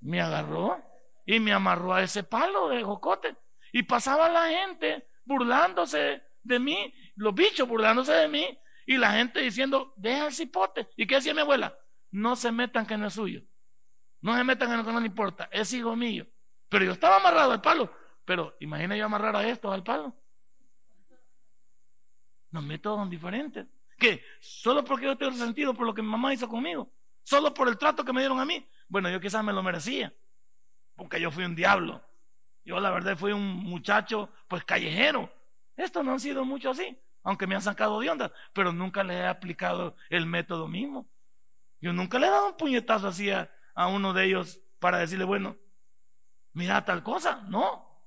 [0.00, 0.82] Me agarró
[1.26, 3.36] y me amarró a ese palo de jocote.
[3.72, 9.40] Y pasaba la gente burlándose de mí, los bichos burlándose de mí, y la gente
[9.40, 10.88] diciendo, deja el cipote.
[10.96, 11.78] ¿Y qué decía mi abuela?
[12.10, 13.42] No se metan que no es suyo.
[14.22, 16.26] No se metan en lo que no le importa, es hijo mío.
[16.70, 17.92] Pero yo estaba amarrado al palo.
[18.24, 20.14] Pero imagina yo amarrar a estos al palo.
[22.50, 23.66] Los métodos son diferentes.
[23.98, 24.24] ¿Qué?
[24.40, 26.90] Solo porque yo tengo sentido por lo que mi mamá hizo conmigo.
[27.28, 28.66] Solo por el trato que me dieron a mí.
[28.88, 30.14] Bueno, yo quizás me lo merecía.
[30.96, 32.02] Porque yo fui un diablo.
[32.64, 35.30] Yo la verdad fui un muchacho pues callejero.
[35.76, 39.12] Estos no han sido mucho así, aunque me han sacado de onda, pero nunca le
[39.12, 41.06] he aplicado el método mismo.
[41.82, 45.54] Yo nunca le he dado un puñetazo así a, uno de ellos para decirle, bueno,
[46.54, 48.06] mira tal cosa, no.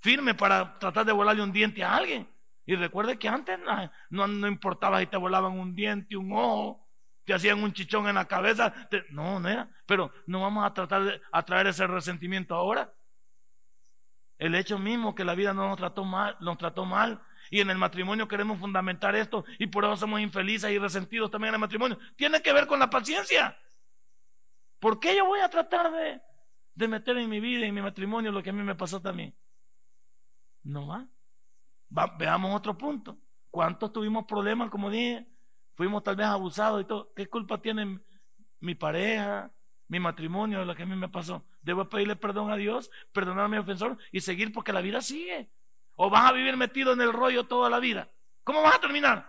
[0.00, 2.28] Firme para tratar de volarle un diente a alguien.
[2.66, 3.58] Y recuerde que antes
[4.10, 6.89] no, no, importaba si te volaban un diente, un ojo,
[7.30, 8.74] te hacían un chichón en la cabeza.
[9.10, 9.70] no, no era.
[9.86, 12.92] Pero no vamos a tratar de atraer ese resentimiento ahora.
[14.36, 17.22] El hecho mismo que la vida no nos trató mal, nos trató mal.
[17.48, 21.50] Y en el matrimonio queremos fundamentar esto y por eso somos infelices y resentidos también
[21.50, 22.00] en el matrimonio.
[22.16, 23.56] Tiene que ver con la paciencia.
[24.80, 26.20] ¿Por qué yo voy a tratar de,
[26.74, 29.00] de meter en mi vida y en mi matrimonio lo que a mí me pasó
[29.00, 29.32] también?
[30.64, 31.06] No va.
[32.18, 33.16] Veamos otro punto.
[33.52, 35.28] ¿Cuántos tuvimos problemas, como dije?
[35.80, 37.10] Fuimos tal vez abusados y todo.
[37.14, 38.00] ¿Qué culpa tiene
[38.58, 39.50] mi pareja,
[39.88, 41.42] mi matrimonio, lo que a mí me pasó.
[41.62, 45.48] Debo pedirle perdón a Dios, perdonar a mi ofensor y seguir porque la vida sigue.
[45.94, 48.10] O vas a vivir metido en el rollo toda la vida.
[48.44, 49.26] ¿Cómo vas a terminar?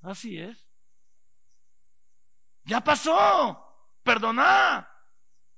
[0.00, 0.64] Así es.
[2.62, 3.66] Ya pasó.
[4.04, 4.88] Perdona.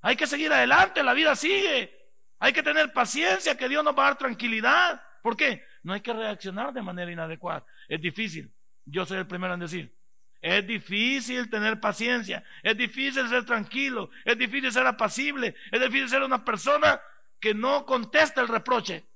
[0.00, 1.92] Hay que seguir adelante, la vida sigue.
[2.38, 5.02] Hay que tener paciencia, que Dios nos va a dar tranquilidad.
[5.22, 5.62] ¿Por qué?
[5.82, 7.66] No hay que reaccionar de manera inadecuada.
[7.86, 8.50] Es difícil.
[8.84, 9.94] Yo soy el primero en decir,
[10.40, 16.22] es difícil tener paciencia, es difícil ser tranquilo, es difícil ser apacible, es difícil ser
[16.22, 17.00] una persona
[17.40, 19.06] que no contesta el reproche.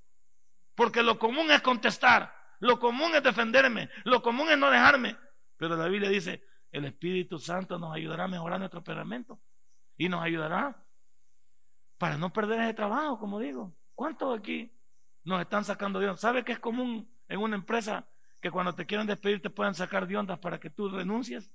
[0.75, 5.17] Porque lo común es contestar, lo común es defenderme, lo común es no dejarme.
[5.59, 9.39] Pero la Biblia dice, el Espíritu Santo nos ayudará a mejorar nuestro temperamento
[9.97, 10.83] y nos ayudará
[11.99, 13.75] para no perder ese trabajo, como digo.
[13.95, 14.73] ¿Cuántos aquí
[15.25, 16.21] nos están sacando Dios?
[16.21, 18.07] ¿Sabe que es común en una empresa
[18.41, 21.53] que cuando te quieran despedir te puedan sacar de ondas para que tú renuncies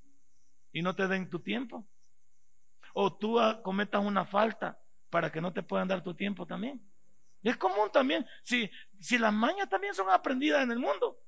[0.71, 1.87] y no te den tu tiempo.
[2.93, 6.81] O tú cometas una falta para que no te puedan dar tu tiempo también.
[7.41, 8.25] es común también.
[8.41, 8.69] Si,
[8.99, 11.19] si las mañas también son aprendidas en el mundo.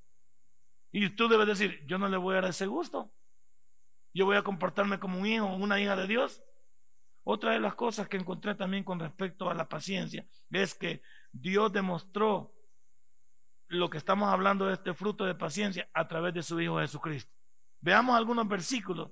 [0.92, 3.12] Y tú debes decir, yo no le voy a dar ese gusto.
[4.14, 6.44] Yo voy a comportarme como un hijo una hija de Dios.
[7.24, 11.74] Otra de las cosas que encontré también con respecto a la paciencia es que Dios
[11.74, 12.55] demostró
[13.68, 17.34] lo que estamos hablando de este fruto de paciencia a través de su Hijo Jesucristo.
[17.82, 19.12] Veamos algunos versículos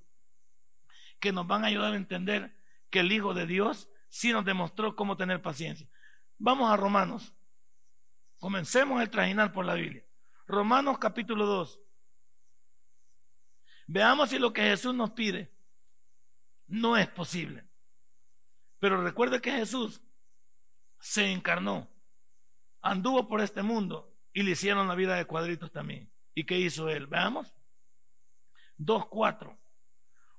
[1.20, 2.56] que nos van a ayudar a entender
[2.90, 5.88] que el Hijo de Dios sí nos demostró cómo tener paciencia.
[6.38, 7.34] Vamos a Romanos.
[8.40, 10.04] Comencemos el trajinar por la Biblia.
[10.46, 11.80] Romanos capítulo 2.
[13.88, 15.52] Veamos si lo que Jesús nos pide
[16.68, 17.66] no es posible.
[18.80, 20.02] Pero recuerde que Jesús
[21.00, 21.90] se encarnó,
[22.82, 26.12] anduvo por este mundo y le hicieron la vida de cuadritos también.
[26.34, 27.08] ¿Y qué hizo él?
[27.08, 27.54] Veamos.
[28.80, 29.56] 2.4.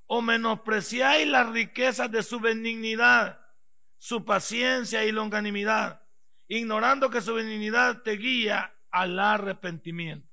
[0.07, 3.41] O menospreciáis las riquezas de su benignidad,
[3.99, 6.03] su paciencia y longanimidad,
[6.49, 10.29] ignorando que su benignidad te guía al arrepentimiento.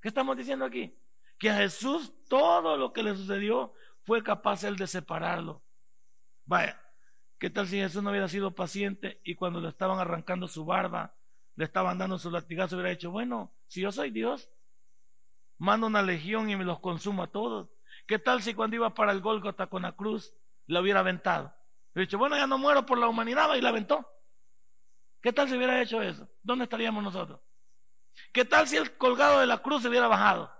[0.00, 0.96] ¿Qué estamos diciendo aquí?
[1.38, 5.62] Que a Jesús todo lo que le sucedió fue capaz él de separarlo.
[6.46, 6.80] Vaya,
[7.38, 11.14] ¿qué tal si Jesús no hubiera sido paciente y cuando le estaban arrancando su barba,
[11.60, 14.50] le estaban dando su latigazo, hubiera dicho, bueno, si yo soy Dios,
[15.58, 17.68] mando una legión y me los consumo a todos.
[18.06, 20.34] ¿Qué tal si cuando iba para el Gólgota con la cruz,
[20.68, 21.52] la hubiera aventado?
[21.92, 24.10] Hubiera dicho, bueno, ya no muero por la humanidad y la aventó.
[25.20, 26.26] ¿Qué tal si hubiera hecho eso?
[26.42, 27.38] ¿Dónde estaríamos nosotros?
[28.32, 30.50] ¿Qué tal si el colgado de la cruz se hubiera bajado?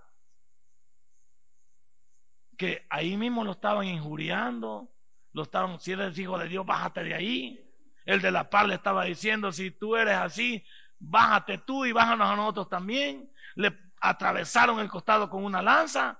[2.59, 4.87] Que ahí mismo lo estaban injuriando,
[5.33, 7.67] lo estaban, si eres hijo de Dios, bájate de ahí.
[8.05, 10.63] El de la paz le estaba diciendo, si tú eres así,
[11.01, 13.31] bájate tú y bájanos a nosotros también.
[13.55, 16.19] Le atravesaron el costado con una lanza.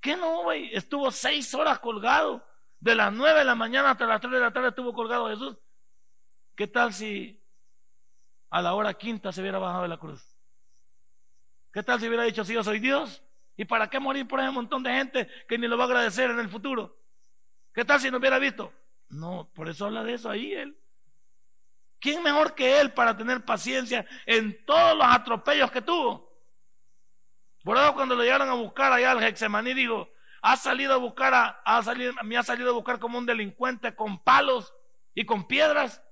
[0.00, 0.74] ¿Qué no, güey?
[0.74, 2.46] Estuvo seis horas colgado.
[2.80, 5.56] De las nueve de la mañana hasta las tres de la tarde estuvo colgado Jesús.
[6.54, 7.42] ¿Qué tal si
[8.50, 10.22] a la hora quinta se hubiera bajado de la cruz?
[11.72, 13.24] ¿Qué tal si hubiera dicho, si yo soy Dios?
[13.56, 16.30] ¿Y para qué morir por ese montón de gente que ni lo va a agradecer
[16.30, 16.96] en el futuro?
[17.72, 18.72] ¿Qué tal si no hubiera visto?
[19.08, 20.76] No, por eso habla de eso ahí él.
[22.04, 26.30] ¿Quién mejor que él para tener paciencia en todos los atropellos que tuvo?
[27.62, 30.12] Por eso cuando lo llegaron a buscar allá al Hexemaní, digo,
[30.42, 31.62] ha salido a buscar, a,
[32.22, 34.74] me ha salido a buscar como un delincuente con palos
[35.14, 36.02] y con piedras.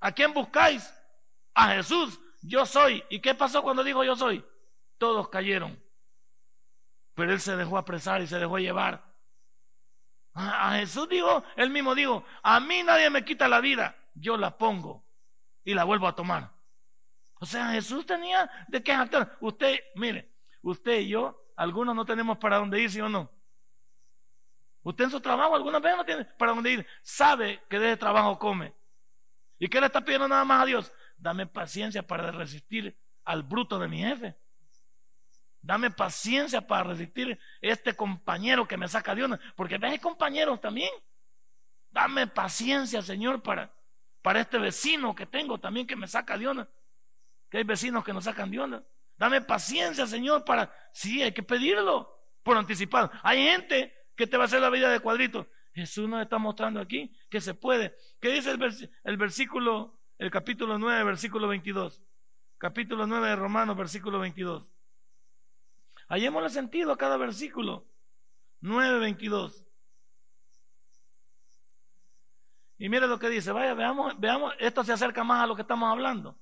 [0.00, 0.92] ¿A quién buscáis?
[1.54, 2.18] A Jesús.
[2.42, 3.04] Yo soy.
[3.08, 4.44] ¿Y qué pasó cuando dijo yo soy?
[4.98, 5.80] Todos cayeron.
[7.14, 9.04] Pero él se dejó apresar y se dejó llevar.
[10.34, 14.56] A Jesús dijo, él mismo dijo, a mí nadie me quita la vida, yo la
[14.56, 15.04] pongo
[15.64, 16.50] y la vuelvo a tomar.
[17.38, 19.36] O sea, Jesús tenía de qué jactar.
[19.40, 23.30] Usted, mire, usted y yo, algunos no tenemos para dónde ir, ¿sí o no?
[24.82, 26.86] Usted en su trabajo algunas veces no tiene para dónde ir.
[27.02, 28.72] Sabe que de ese trabajo come.
[29.58, 30.92] ¿Y qué le está pidiendo nada más a Dios?
[31.16, 34.36] Dame paciencia para resistir al bruto de mi jefe.
[35.60, 39.40] Dame paciencia para resistir este compañero que me saca de onda.
[39.56, 40.90] Porque ves compañeros también.
[41.90, 43.74] Dame paciencia, Señor, para,
[44.26, 46.68] para este vecino que tengo también que me saca de onda.
[47.48, 48.84] Que hay vecinos que nos sacan de onda.
[49.16, 50.74] Dame paciencia, Señor, para...
[50.90, 52.12] Sí, hay que pedirlo
[52.42, 53.08] por anticipado.
[53.22, 55.46] Hay gente que te va a hacer la vida de cuadrito.
[55.74, 57.96] Jesús nos está mostrando aquí que se puede.
[58.18, 62.02] ¿Qué dice el, el versículo, el capítulo 9, versículo 22?
[62.58, 64.72] Capítulo 9 de Romanos, versículo 22.
[66.08, 67.86] Hallémosle sentido a cada versículo.
[68.60, 69.65] 9, 22.
[72.78, 75.62] Y mire lo que dice, vaya, veamos, veamos, esto se acerca más a lo que
[75.62, 76.38] estamos hablando.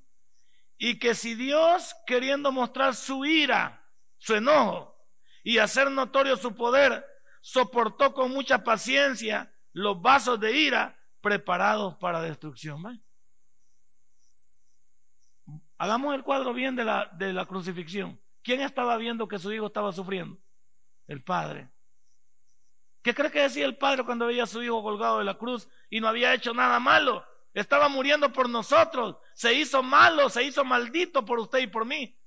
[0.76, 4.94] Y que si Dios, queriendo mostrar su ira, su enojo,
[5.44, 7.04] y hacer notorio su poder,
[7.40, 13.02] soportó con mucha paciencia los vasos de ira preparados para destrucción.
[15.78, 18.20] Hagamos el cuadro bien de la, de la crucifixión.
[18.42, 20.38] ¿Quién estaba viendo que su hijo estaba sufriendo?
[21.06, 21.70] El padre.
[23.04, 25.68] ¿Qué cree que decía el padre cuando veía a su hijo colgado de la cruz
[25.90, 27.22] y no había hecho nada malo?
[27.52, 29.16] Estaba muriendo por nosotros.
[29.34, 32.18] Se hizo malo, se hizo maldito por usted y por mí.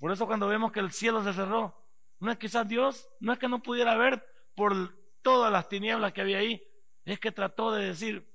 [0.00, 1.72] Por eso cuando vemos que el cielo se cerró,
[2.18, 6.20] no es quizás Dios, no es que no pudiera ver por todas las tinieblas que
[6.20, 6.60] había ahí,
[7.04, 8.28] es que trató de decir,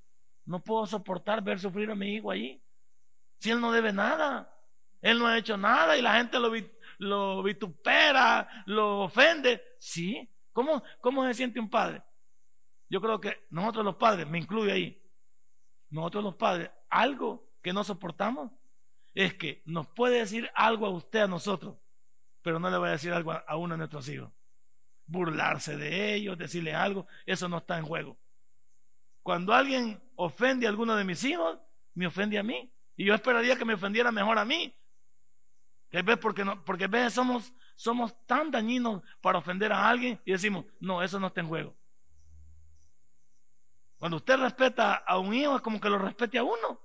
[0.45, 2.63] no puedo soportar ver sufrir a mi hijo allí.
[3.39, 4.57] Si él no debe nada,
[5.01, 6.49] él no ha hecho nada y la gente lo,
[6.99, 9.61] lo vitupera, lo ofende.
[9.79, 12.03] Sí, ¿Cómo, ¿cómo se siente un padre?
[12.89, 15.01] Yo creo que nosotros los padres, me incluye ahí,
[15.89, 18.51] nosotros los padres, algo que no soportamos
[19.13, 21.75] es que nos puede decir algo a usted, a nosotros,
[22.41, 24.31] pero no le voy a decir algo a, uno de nuestros hijos.
[25.05, 28.17] Burlarse de ellos, decirle algo, eso no está en juego.
[29.21, 31.59] Cuando alguien ofende a alguno de mis hijos,
[31.93, 32.71] me ofende a mí.
[32.95, 34.75] Y yo esperaría que me ofendiera mejor a mí.
[36.21, 41.01] Porque, no, porque veces somos, somos tan dañinos para ofender a alguien y decimos, no,
[41.01, 41.75] eso no está en juego.
[43.97, 46.81] Cuando usted respeta a un hijo es como que lo respete a uno.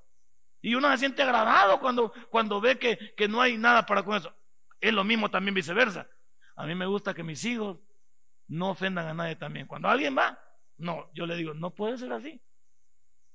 [0.60, 4.16] Y uno se siente agradado cuando, cuando ve que, que no hay nada para con
[4.16, 4.32] eso.
[4.80, 6.08] Es lo mismo también viceversa.
[6.56, 7.78] A mí me gusta que mis hijos
[8.48, 9.66] no ofendan a nadie también.
[9.66, 10.38] Cuando alguien va,
[10.76, 12.40] no, yo le digo, no puede ser así.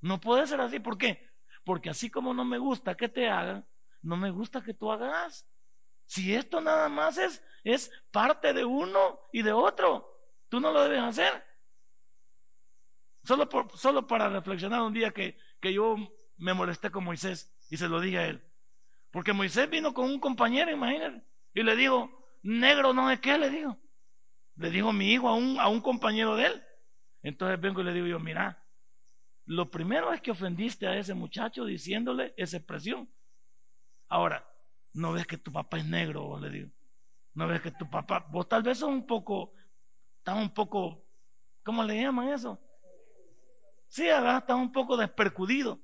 [0.02, 0.80] No puede ser así.
[0.80, 1.30] ¿Por qué?
[1.64, 3.66] Porque así como no me gusta que te hagan,
[4.02, 5.48] no me gusta que tú hagas.
[6.06, 10.84] Si esto nada más es, es parte de uno y de otro, tú no lo
[10.84, 11.44] debes hacer.
[13.24, 15.96] Solo, por, solo para reflexionar un día que, que yo
[16.38, 18.44] me molesté con Moisés y se lo dije a él.
[19.12, 22.10] Porque Moisés vino con un compañero, imagínate, y le dijo,
[22.42, 23.78] negro no es qué, le dijo.
[24.56, 26.64] Le dijo mi hijo a un, a un compañero de él.
[27.22, 28.64] Entonces vengo y le digo yo, mira,
[29.46, 33.10] lo primero es que ofendiste a ese muchacho diciéndole esa expresión.
[34.08, 34.48] Ahora,
[34.94, 36.70] no ves que tu papá es negro, le digo.
[37.34, 39.54] No ves que tu papá, vos tal vez sos un poco,
[40.20, 41.04] estás un poco,
[41.64, 42.60] ¿cómo le llaman eso?
[43.90, 45.80] Sí, estás un poco despercudido.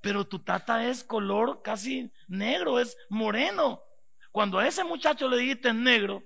[0.00, 3.82] Pero tu tata es color casi negro, es moreno.
[4.30, 6.22] Cuando a ese muchacho le dijiste negro,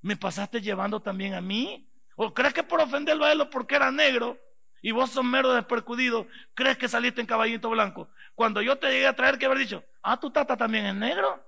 [0.00, 1.86] me pasaste llevando también a mí.
[2.16, 4.38] ¿O crees que por ofenderlo a él o porque era negro
[4.82, 8.08] y vos sos mero despercudido, crees que saliste en caballito blanco?
[8.34, 9.84] Cuando yo te llegué a traer, ¿qué haber dicho?
[10.02, 11.44] Ah, tu tata también es negro.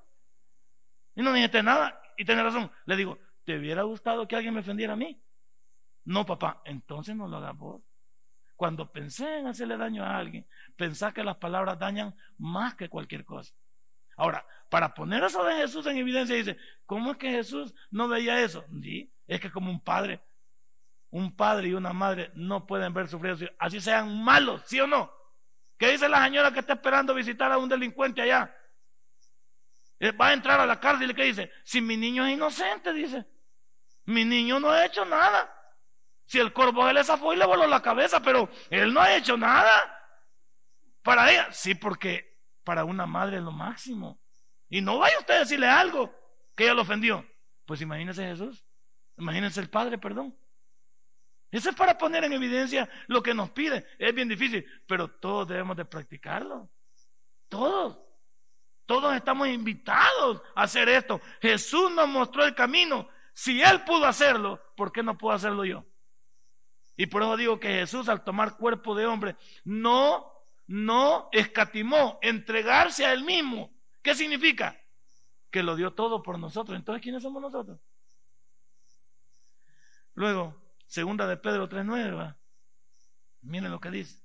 [1.14, 2.00] Y no dijiste nada.
[2.16, 2.70] Y tenés razón.
[2.86, 5.20] Le digo, ¿te hubiera gustado que alguien me ofendiera a mí?
[6.04, 7.82] No, papá, entonces no lo hagas vos.
[8.56, 10.46] Cuando pensé en hacerle daño a alguien,
[10.76, 13.54] pensá que las palabras dañan más que cualquier cosa.
[14.16, 18.40] Ahora, para poner eso de Jesús en evidencia, dice, ¿cómo es que Jesús no veía
[18.40, 18.64] eso?
[18.80, 20.22] Sí, es que como un padre,
[21.10, 25.10] un padre y una madre no pueden ver sufrir, así sean malos, ¿sí o no?
[25.76, 28.54] ¿Qué dice la señora que está esperando visitar a un delincuente allá?
[30.02, 31.52] Eh, va a entrar a la cárcel y ¿qué dice?
[31.62, 33.24] Si mi niño es inocente, dice.
[34.04, 35.48] Mi niño no ha hecho nada.
[36.24, 39.14] Si el corvo se le zafó y le voló la cabeza, pero él no ha
[39.14, 39.70] hecho nada.
[41.02, 44.18] Para ella, sí, porque para una madre es lo máximo.
[44.68, 46.12] Y no vaya usted a decirle algo
[46.56, 47.24] que ella lo ofendió.
[47.64, 48.64] Pues imagínese Jesús.
[49.18, 50.36] Imagínense el Padre, perdón.
[51.52, 53.86] Eso es para poner en evidencia lo que nos pide.
[54.00, 56.68] Es bien difícil, pero todos debemos de practicarlo.
[57.48, 58.11] Todos.
[58.86, 61.20] Todos estamos invitados a hacer esto.
[61.40, 63.08] Jesús nos mostró el camino.
[63.32, 65.84] Si Él pudo hacerlo, ¿por qué no puedo hacerlo yo?
[66.96, 70.30] Y por eso digo que Jesús al tomar cuerpo de hombre no,
[70.66, 73.72] no escatimó entregarse a Él mismo.
[74.02, 74.78] ¿Qué significa?
[75.50, 76.76] Que lo dio todo por nosotros.
[76.76, 77.78] Entonces, ¿quiénes somos nosotros?
[80.14, 80.54] Luego,
[80.86, 82.36] segunda de Pedro 3.9.
[83.42, 84.22] Miren lo que dice.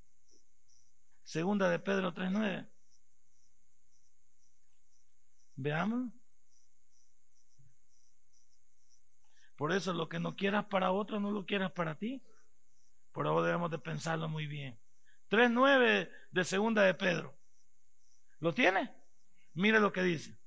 [1.23, 2.67] Segunda de Pedro 3.9.
[5.57, 6.13] Veamos.
[9.57, 12.23] Por eso lo que no quieras para otro, no lo quieras para ti.
[13.11, 14.79] Por eso debemos de pensarlo muy bien.
[15.29, 17.35] 3.9 de segunda de Pedro.
[18.39, 18.93] ¿Lo tiene?
[19.55, 20.37] Mire lo que dice.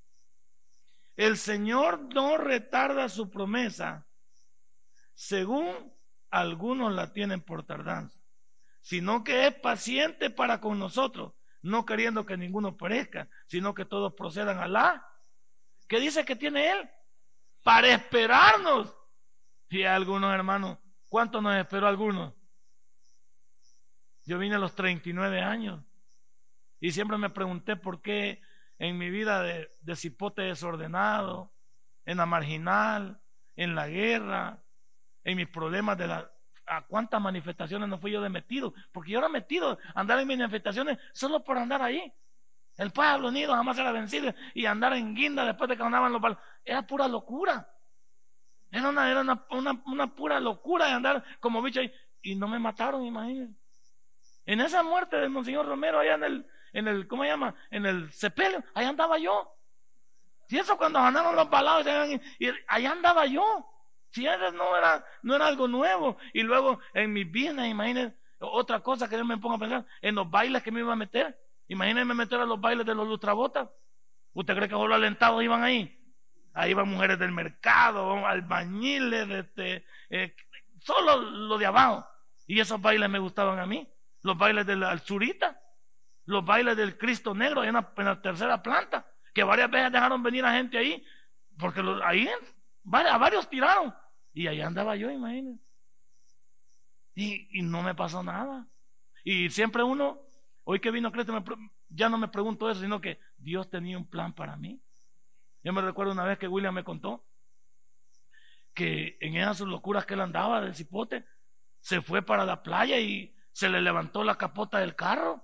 [1.17, 4.07] El Señor no retarda su promesa,
[5.13, 5.93] según
[6.31, 8.23] algunos la tienen por tardanza,
[8.81, 14.15] sino que es paciente para con nosotros, no queriendo que ninguno perezca, sino que todos
[14.15, 15.07] procedan a la.
[15.87, 16.91] ¿Qué dice que tiene Él?
[17.63, 18.95] Para esperarnos.
[19.69, 22.35] Y algunos hermanos, ¿cuánto nos esperó algunos?
[24.25, 25.83] Yo vine a los 39 años
[26.81, 28.41] y siempre me pregunté por qué
[28.79, 31.53] en mi vida de, de cipote desordenado,
[32.07, 33.21] en la marginal,
[33.57, 34.63] en la guerra,
[35.25, 36.33] en mis problemas de la,
[36.71, 40.99] a cuántas manifestaciones no fui yo de metido, porque yo era metido andar en manifestaciones
[41.13, 42.13] solo por andar ahí.
[42.77, 46.23] El pueblo unido jamás era vencido y andar en guinda después de que andaban los
[46.23, 47.69] palos, era pura locura.
[48.71, 49.45] Era una, era una,
[49.85, 51.93] una, pura locura de andar como bicho ahí.
[52.23, 53.59] Y no me mataron, imagínense.
[54.47, 57.55] En esa muerte de Monseñor Romero, allá en el, en el, ¿cómo se llama?
[57.71, 59.53] En el sepelio, ahí andaba yo.
[60.49, 61.87] Si eso cuando ganaron los balados,
[62.39, 63.67] y allá andaba yo.
[64.11, 66.17] Si eso no era, no era algo nuevo.
[66.33, 70.15] Y luego en mis vidas, imagínense, otra cosa que yo me pongo a pensar, en
[70.15, 71.39] los bailes que me iba a meter.
[71.69, 73.69] Imagínense meter a los bailes de los lustrabotas.
[74.33, 75.97] ¿Usted cree que solo alentados iban ahí?
[76.53, 80.35] Ahí iban mujeres del mercado, albañiles, este, eh,
[80.81, 82.07] solo lo de abajo.
[82.47, 83.89] Y esos bailes me gustaban a mí.
[84.23, 85.61] Los bailes del Alzurita,
[86.27, 90.53] los bailes del Cristo Negro en la, tercera planta, que varias veces dejaron venir a
[90.53, 91.05] gente ahí,
[91.59, 92.29] porque ahí
[92.93, 93.95] a varios tiraron.
[94.33, 95.65] Y ahí andaba yo, imagínense.
[97.15, 98.67] Y, y, no me pasó nada.
[99.25, 100.21] Y siempre uno,
[100.65, 101.33] hoy que vino Cristo,
[101.89, 104.81] ya no me pregunto eso, sino que Dios tenía un plan para mí.
[105.63, 107.25] Yo me recuerdo una vez que William me contó
[108.73, 111.27] que en esas locuras que él andaba del cipote,
[111.81, 115.43] se fue para la playa y se le levantó la capota del carro.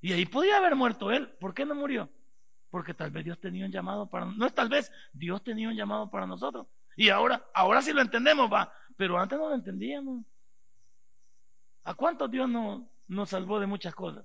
[0.00, 1.28] Y ahí podía haber muerto él.
[1.40, 2.10] ¿Por qué no murió?
[2.70, 5.76] Porque tal vez Dios tenía un llamado para no es tal vez Dios tenía un
[5.76, 6.66] llamado para nosotros.
[6.96, 10.24] Y ahora, ahora sí lo entendemos, va, pero antes no lo entendíamos.
[11.84, 14.24] ¿A cuántos Dios nos, nos salvó de muchas cosas?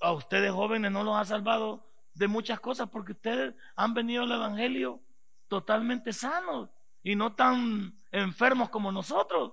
[0.00, 4.32] A ustedes jóvenes no los ha salvado de muchas cosas porque ustedes han venido al
[4.32, 5.00] Evangelio
[5.48, 6.68] totalmente sanos
[7.02, 9.52] y no tan enfermos como nosotros,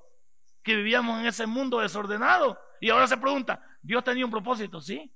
[0.64, 2.60] que vivíamos en ese mundo desordenado.
[2.80, 4.80] Y ahora se pregunta, ¿Dios tenía un propósito?
[4.80, 5.12] Sí.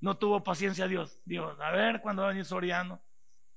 [0.00, 1.20] No tuvo paciencia Dios.
[1.24, 3.00] Dios, a ver cuando va a venir Soriano.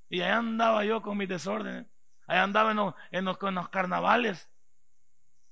[0.09, 1.85] Y ahí andaba yo con mis desórdenes.
[2.31, 4.49] Ahí andaba en los, en los, carnavales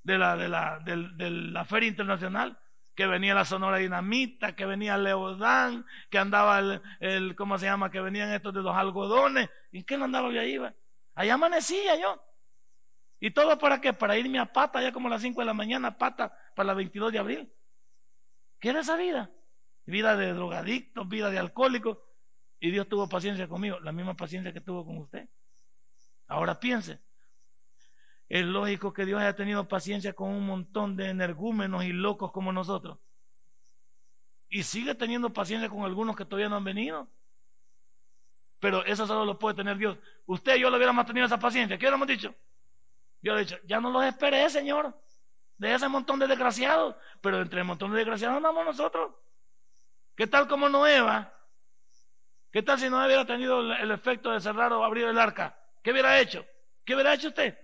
[0.02, 2.58] de la, Feria Internacional
[2.94, 7.90] que venía la Sonora Dinamita, que venía Leodán, que andaba el, ¿cómo se llama?
[7.90, 9.50] Que venían estos de los algodones.
[9.72, 10.56] ¿Y qué no andaba yo ahí?
[10.56, 10.72] Va?
[11.16, 12.18] Allá amanecía yo.
[13.20, 13.92] ¿Y todo para qué?
[13.92, 16.72] Para irme a pata, ya como a las 5 de la mañana, pata, para la
[16.72, 17.52] 22 de abril.
[18.58, 19.30] ¿Qué era esa vida?
[19.84, 22.02] Vida de drogadicto, vida de alcohólico.
[22.58, 25.28] Y Dios tuvo paciencia conmigo, la misma paciencia que tuvo con usted.
[26.30, 27.00] Ahora piense,
[28.28, 32.52] es lógico que Dios haya tenido paciencia con un montón de energúmenos y locos como
[32.52, 32.98] nosotros.
[34.48, 37.08] Y sigue teniendo paciencia con algunos que todavía no han venido.
[38.60, 39.98] Pero eso solo lo puede tener Dios.
[40.26, 41.76] Usted y yo le hubiéramos tenido esa paciencia.
[41.76, 42.32] ¿Qué hubiéramos dicho?
[43.22, 44.96] Yo le he dicho, ya no los esperé, Señor.
[45.58, 46.94] De ese montón de desgraciados.
[47.20, 49.14] Pero entre el montón de desgraciados andamos nosotros.
[50.14, 51.34] ¿Qué tal como Noeva?
[52.52, 55.59] ¿Qué tal si no hubiera tenido el efecto de cerrar o abrir el arca?
[55.82, 56.44] ¿Qué hubiera hecho?
[56.84, 57.58] ¿Qué hubiera hecho usted?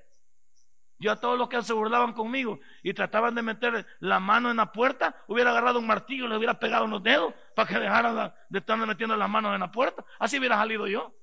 [0.99, 4.57] Yo a todos los que se burlaban conmigo y trataban de meter la mano en
[4.57, 8.33] la puerta, hubiera agarrado un martillo y le hubiera pegado los dedos para que dejaran
[8.49, 10.05] de estar metiendo las manos en la puerta.
[10.19, 11.15] Así hubiera salido yo.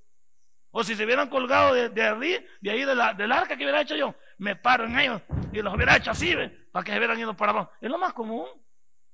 [0.69, 3.63] O si se hubieran colgado de, de ahí, de ahí de la, del arca que
[3.63, 5.21] hubiera hecho yo, me paro en ellos
[5.51, 6.35] y los hubiera hecho así,
[6.71, 7.71] para que se hubieran ido para abajo.
[7.79, 8.47] Es lo más común.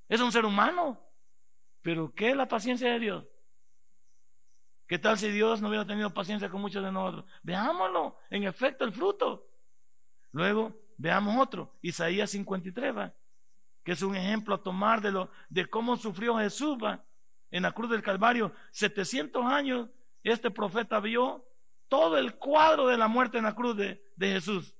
[0.07, 0.99] Es un ser humano.
[1.81, 3.25] Pero ¿qué es la paciencia de Dios?
[4.89, 7.23] ¿Qué tal si Dios no hubiera tenido paciencia con muchos de nosotros?
[7.43, 9.47] Veámoslo, en efecto, el fruto.
[10.31, 13.13] Luego, veamos otro, Isaías 53, ¿va?
[13.83, 17.05] que es un ejemplo a tomar de, lo, de cómo sufrió Jesús ¿va?
[17.51, 18.51] en la cruz del Calvario.
[18.71, 19.89] 700 años
[20.23, 21.45] este profeta vio
[21.87, 24.75] todo el cuadro de la muerte en la cruz de, de Jesús.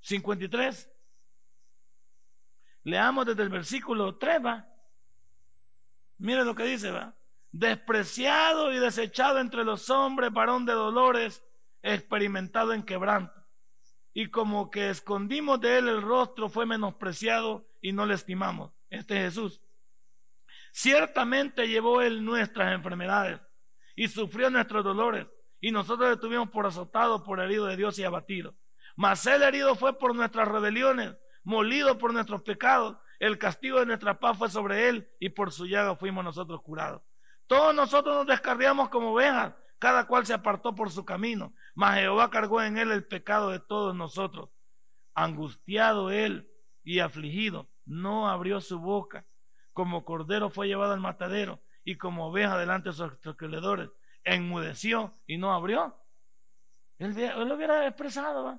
[0.00, 0.92] 53.
[2.82, 4.68] Leamos desde el versículo 3, va.
[6.18, 7.15] Mire lo que dice, va.
[7.58, 11.42] Despreciado y desechado entre los hombres, varón de dolores,
[11.82, 13.32] experimentado en quebranto.
[14.12, 18.72] Y como que escondimos de él el rostro, fue menospreciado y no le estimamos.
[18.90, 19.62] Este es Jesús.
[20.70, 23.40] Ciertamente llevó él nuestras enfermedades
[23.94, 25.26] y sufrió nuestros dolores.
[25.58, 28.54] Y nosotros le tuvimos por azotado, por herido de Dios y abatido.
[28.96, 32.98] Mas él herido fue por nuestras rebeliones, molido por nuestros pecados.
[33.18, 37.00] El castigo de nuestra paz fue sobre él y por su llaga fuimos nosotros curados.
[37.46, 42.30] Todos nosotros nos descarriamos como ovejas cada cual se apartó por su camino, mas Jehová
[42.30, 44.50] cargó en él el pecado de todos nosotros.
[45.14, 46.50] Angustiado él
[46.82, 49.26] y afligido, no abrió su boca.
[49.72, 53.90] Como cordero fue llevado al matadero y como oveja delante de sus estroqueledores,
[54.24, 55.94] enmudeció y no abrió.
[56.98, 57.14] Él,
[57.46, 58.58] lo hubiera expresado,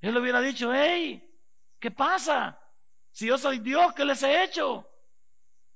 [0.00, 1.38] él le hubiera dicho, hey,
[1.78, 2.60] ¿qué pasa?
[3.12, 4.89] Si yo soy Dios, ¿qué les he hecho?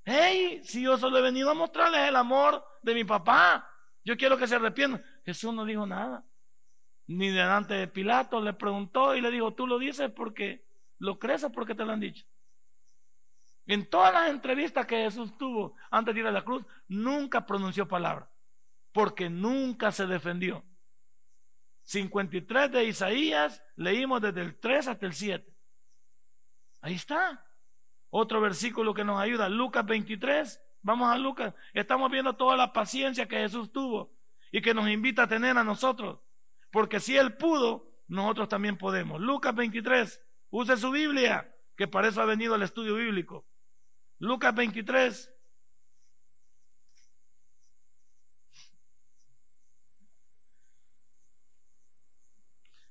[0.05, 3.71] Hey, si yo solo he venido a mostrarles el amor de mi papá,
[4.05, 5.03] yo quiero que se arrepientan.
[5.25, 6.25] Jesús no dijo nada.
[7.07, 10.65] Ni delante de Pilato le preguntó y le dijo, tú lo dices porque
[10.99, 12.25] lo crees o porque te lo han dicho.
[13.67, 17.89] En todas las entrevistas que Jesús tuvo antes de ir a la cruz, nunca pronunció
[17.89, 18.29] palabra,
[18.93, 20.63] porque nunca se defendió.
[21.85, 25.55] 53 de Isaías, leímos desde el 3 hasta el 7.
[26.83, 27.43] Ahí está.
[28.17, 31.55] Otro versículo que nos ayuda, Lucas 23, Vamos a Lucas.
[31.73, 34.13] Estamos viendo toda la paciencia que Jesús tuvo
[34.53, 36.21] y que nos invita a tener a nosotros.
[36.71, 39.19] Porque si Él pudo, nosotros también podemos.
[39.19, 40.23] Lucas 23.
[40.51, 43.47] Use su Biblia, que para eso ha venido el estudio bíblico.
[44.19, 45.35] Lucas 23.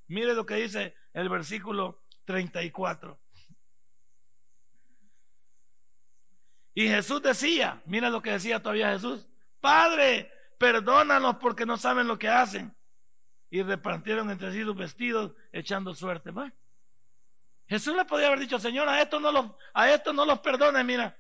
[0.07, 3.22] Mire lo que dice el versículo 34.
[6.73, 9.27] Y Jesús decía, mira lo que decía todavía Jesús,
[9.59, 12.75] Padre, perdónanos porque no saben lo que hacen.
[13.49, 16.31] Y repartieron entre sí sus vestidos echando suerte.
[16.31, 16.51] ¿va?
[17.67, 20.83] Jesús le podía haber dicho, Señor, a estos no los, a estos no los perdones,
[20.83, 21.17] mira.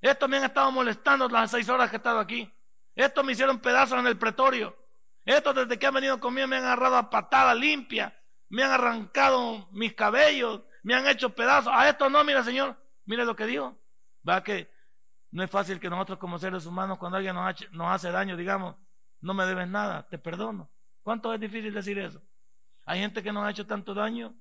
[0.00, 2.50] Estos me han estado molestando las seis horas que he estado aquí.
[2.94, 4.76] Estos me hicieron pedazos en el pretorio.
[5.24, 8.14] Estos desde que han venido conmigo me han agarrado a patada limpia.
[8.48, 10.62] Me han arrancado mis cabellos.
[10.82, 11.72] Me han hecho pedazos.
[11.74, 12.76] A estos no, mira, Señor.
[13.06, 13.78] Mire lo que dijo.
[14.28, 14.70] Va que
[15.30, 18.76] no es fácil que nosotros como seres humanos, cuando alguien nos, nos hace daño, digamos,
[19.20, 20.70] no me debes nada, te perdono.
[21.02, 22.22] ¿Cuánto es difícil decir eso?
[22.86, 24.34] Hay gente que nos ha hecho tanto daño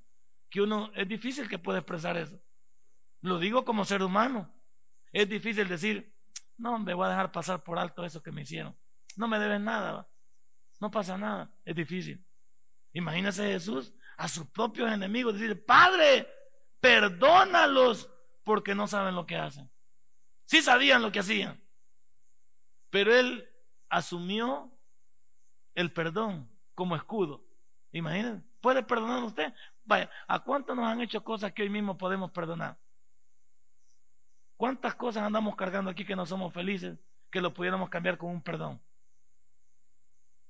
[0.50, 2.40] que uno es difícil que pueda expresar eso.
[3.22, 4.54] Lo digo como ser humano.
[5.12, 6.14] Es difícil decir,
[6.58, 8.76] No, me voy a dejar pasar por alto eso que me hicieron.
[9.16, 10.08] No me deben nada.
[10.80, 11.50] No pasa nada.
[11.66, 12.24] Es difícil.
[12.94, 16.28] Imagínese Jesús a sus propios enemigos decir, Padre,
[16.80, 18.10] perdónalos
[18.44, 19.70] porque no saben lo que hacen.
[20.46, 21.60] Sí sabían lo que hacían,
[22.90, 23.50] pero él
[23.90, 24.72] asumió
[25.76, 27.44] el perdón como escudo.
[27.92, 29.54] Imagínense, ¿puede perdonar usted?
[29.86, 32.78] Vaya, ¿a cuántos nos han hecho cosas que hoy mismo podemos perdonar?
[34.58, 36.98] ¿Cuántas cosas andamos cargando aquí que no somos felices
[37.30, 38.82] que lo pudiéramos cambiar con un perdón?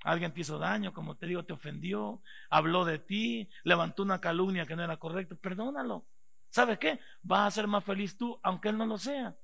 [0.04, 4.66] Alguien te hizo daño, como te digo, te ofendió, habló de ti, levantó una calumnia
[4.66, 5.36] que no era correcta.
[5.36, 6.06] Perdónalo.
[6.50, 7.00] ¿Sabes qué?
[7.22, 9.36] Vas a ser más feliz tú, aunque él no lo sea.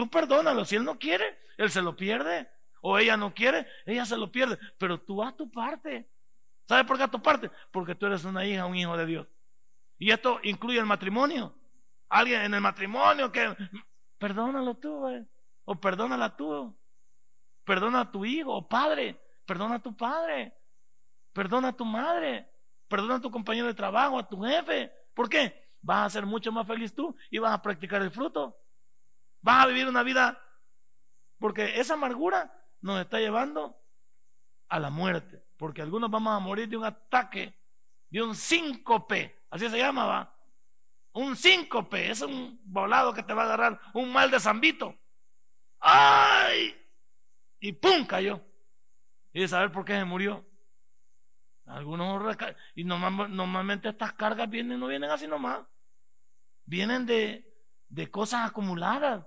[0.00, 0.64] Tú perdónalo.
[0.64, 2.48] Si él no quiere, él se lo pierde.
[2.80, 4.58] O ella no quiere, ella se lo pierde.
[4.78, 6.08] Pero tú haz tu parte.
[6.64, 7.50] ¿Sabes por qué a tu parte?
[7.70, 9.28] Porque tú eres una hija, un hijo de Dios.
[9.98, 11.54] Y esto incluye el matrimonio.
[12.08, 13.54] Alguien en el matrimonio que
[14.16, 15.06] perdónalo tú,
[15.66, 16.74] o perdónala tú.
[17.64, 19.20] Perdona a tu hijo o padre.
[19.44, 20.54] Perdona a tu padre.
[21.34, 22.48] Perdona a tu madre.
[22.88, 24.90] Perdona a tu compañero de trabajo, a tu jefe.
[25.12, 25.68] ¿Por qué?
[25.82, 28.56] Vas a ser mucho más feliz tú y vas a practicar el fruto.
[29.42, 30.40] Vas a vivir una vida
[31.38, 33.76] porque esa amargura nos está llevando
[34.68, 35.42] a la muerte.
[35.56, 37.54] Porque algunos vamos a morir de un ataque,
[38.08, 39.44] de un síncope.
[39.50, 40.34] Así se llamaba.
[41.12, 42.10] Un síncope.
[42.10, 44.94] Es un volado que te va a agarrar un mal de zambito.
[45.80, 46.76] ¡Ay!
[47.58, 48.06] Y ¡pum!
[48.06, 48.42] cayó
[49.32, 50.44] y de saber por qué se murió.
[51.66, 52.36] Algunos
[52.74, 55.60] y normalmente estas cargas vienen, no vienen así nomás.
[56.64, 57.48] Vienen de,
[57.88, 59.24] de cosas acumuladas.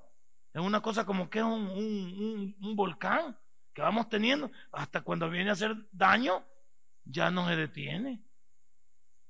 [0.53, 3.37] Es una cosa como que es un, un, un, volcán
[3.73, 4.51] que vamos teniendo.
[4.71, 6.45] Hasta cuando viene a hacer daño,
[7.05, 8.21] ya no se detiene.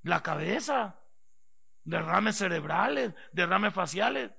[0.02, 1.00] La cabeza,
[1.86, 4.32] derrames cerebrales, derrames faciales.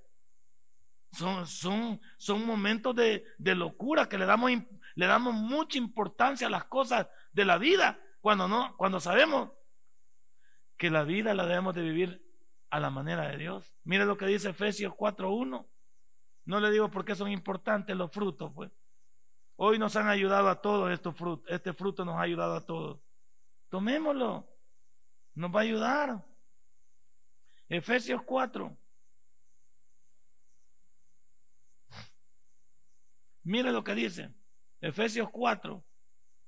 [1.12, 4.50] Son, son, son momentos de, de locura que le damos
[4.96, 9.50] le damos mucha importancia a las cosas de la vida cuando no, cuando sabemos
[10.76, 12.24] que la vida la debemos de vivir
[12.70, 13.74] a la manera de Dios.
[13.84, 15.66] Mire lo que dice Efesios 4:1.
[16.44, 18.70] No le digo por qué son importantes los frutos, pues.
[19.56, 21.48] Hoy nos han ayudado a todos estos frutos.
[21.48, 22.98] Este fruto nos ha ayudado a todos.
[23.68, 24.46] Tomémoslo.
[25.34, 26.24] Nos va a ayudar.
[27.68, 28.76] Efesios 4.
[33.44, 34.30] Mire lo que dice.
[34.80, 35.82] Efesios 4,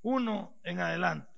[0.03, 1.31] 1 en adelante.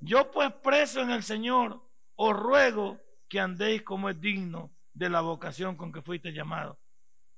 [0.00, 1.82] Yo pues preso en el Señor,
[2.14, 6.78] os ruego que andéis como es digno de la vocación con que fuiste llamado,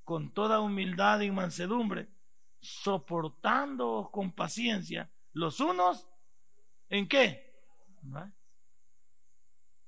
[0.08, 2.08] con toda humildad y mansedumbre,
[2.60, 6.08] soportando con paciencia los unos
[6.88, 7.54] en qué.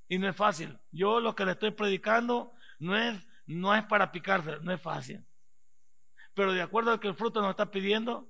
[0.09, 0.79] Y no es fácil.
[0.93, 5.25] Yo lo que le estoy predicando no es, no es para picarse, no es fácil.
[6.35, 8.29] Pero de acuerdo a que el fruto nos está pidiendo,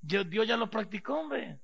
[0.00, 1.60] Dios, ya lo practicó, hombre.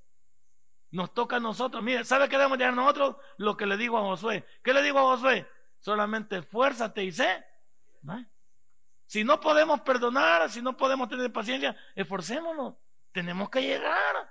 [0.90, 1.82] Nos toca a nosotros.
[1.82, 3.16] Mire, ¿sabe qué debemos a nosotros?
[3.38, 4.44] Lo que le digo a Josué.
[4.62, 5.48] ¿Qué le digo a Josué?
[5.78, 7.42] Solamente esfuérzate y sé.
[9.10, 12.76] Si no podemos perdonar, si no podemos tener paciencia, esforcémonos.
[13.10, 14.30] Tenemos que llegar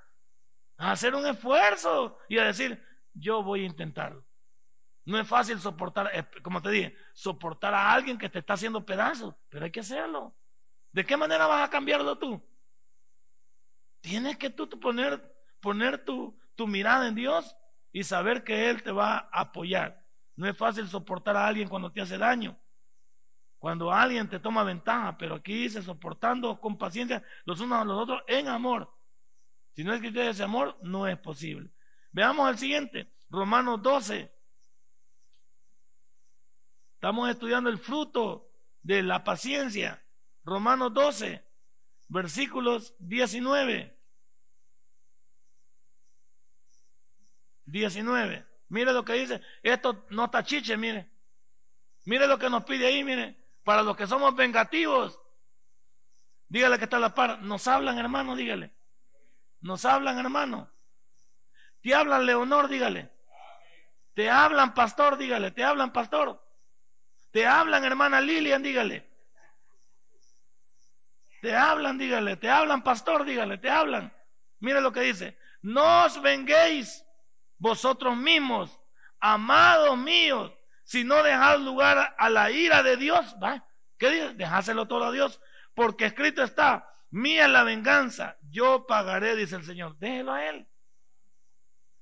[0.77, 2.81] a hacer un esfuerzo y a decir,
[3.13, 4.23] yo voy a intentarlo.
[5.03, 8.85] No es fácil soportar, eh, como te dije, soportar a alguien que te está haciendo
[8.85, 10.33] pedazos, pero hay que hacerlo.
[10.93, 12.41] ¿De qué manera vas a cambiarlo tú?
[13.99, 17.53] Tienes que tú poner, tu, tu mirada en Dios
[17.91, 20.05] y saber que Él te va a apoyar.
[20.37, 22.57] No es fácil soportar a alguien cuando te hace daño,
[23.59, 28.01] cuando alguien te toma ventaja, pero aquí dice soportando con paciencia los unos a los
[28.01, 28.91] otros en amor.
[29.73, 31.69] Si no es que ese amor, no es posible.
[32.11, 34.31] Veamos el siguiente, Romanos 12.
[36.95, 38.49] Estamos estudiando el fruto
[38.81, 40.03] de la paciencia.
[40.43, 41.43] Romanos 12
[42.09, 43.95] versículos 19.
[47.65, 48.45] 19.
[48.69, 49.41] Mire lo que dice.
[49.63, 51.09] Esto no está chiche, mire.
[52.05, 53.37] Mire lo que nos pide ahí, mire.
[53.69, 55.21] Para los que somos vengativos.
[56.47, 57.43] Dígale que está la par.
[57.43, 58.73] Nos hablan, hermano, dígale.
[59.61, 60.71] Nos hablan, hermano.
[61.79, 63.11] Te hablan, Leonor, dígale.
[64.15, 65.51] Te hablan, pastor, dígale.
[65.51, 66.43] Te hablan, pastor.
[67.29, 69.07] Te hablan, hermana Lilian, dígale.
[71.39, 74.11] Te hablan, dígale, te hablan, pastor, dígale, te hablan.
[74.61, 77.05] Mire lo que dice, no os venguéis
[77.59, 78.79] vosotros mismos,
[79.19, 80.58] amados míos,
[80.89, 83.35] si no dejad lugar a la ira de Dios.
[83.41, 83.63] ¿va?
[83.99, 84.33] ¿Qué dice?
[84.33, 85.39] Dejáselo todo a Dios,
[85.75, 89.99] porque escrito está, mía la venganza, yo pagaré, dice el Señor.
[89.99, 90.67] Déjelo a Él.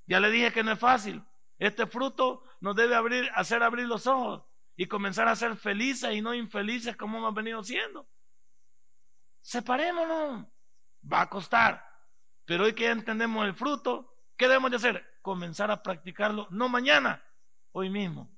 [0.05, 1.21] Ya le dije que no es fácil.
[1.59, 4.45] Este fruto nos debe abrir, hacer abrir los ojos
[4.77, 8.07] y comenzar a ser felices y no infelices como hemos venido siendo.
[9.41, 10.47] separémonos.
[11.11, 11.85] Va a costar.
[12.45, 15.19] Pero hoy que ya entendemos el fruto, ¿qué debemos de hacer?
[15.21, 17.21] Comenzar a practicarlo, no mañana,
[17.73, 18.36] hoy mismo.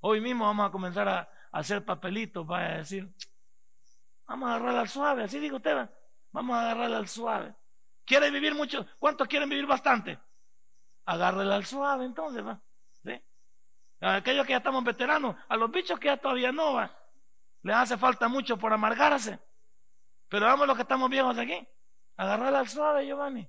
[0.00, 3.12] Hoy mismo vamos a comenzar a, hacer papelitos, va a decir,
[4.26, 5.88] vamos a agarrar al suave, así digo usted,
[6.32, 7.54] vamos a agarrar al suave.
[8.04, 8.86] ¿Quiere vivir mucho?
[8.98, 10.18] ¿Cuántos quieren vivir bastante?
[11.04, 12.60] Agárrele al suave entonces, va.
[14.02, 16.90] A aquellos que ya estamos veteranos, a los bichos que ya todavía no va,
[17.62, 19.38] les hace falta mucho por amargarse.
[20.28, 21.68] Pero vamos los que estamos viejos aquí,
[22.16, 23.46] agarrarle al suave, Giovanni.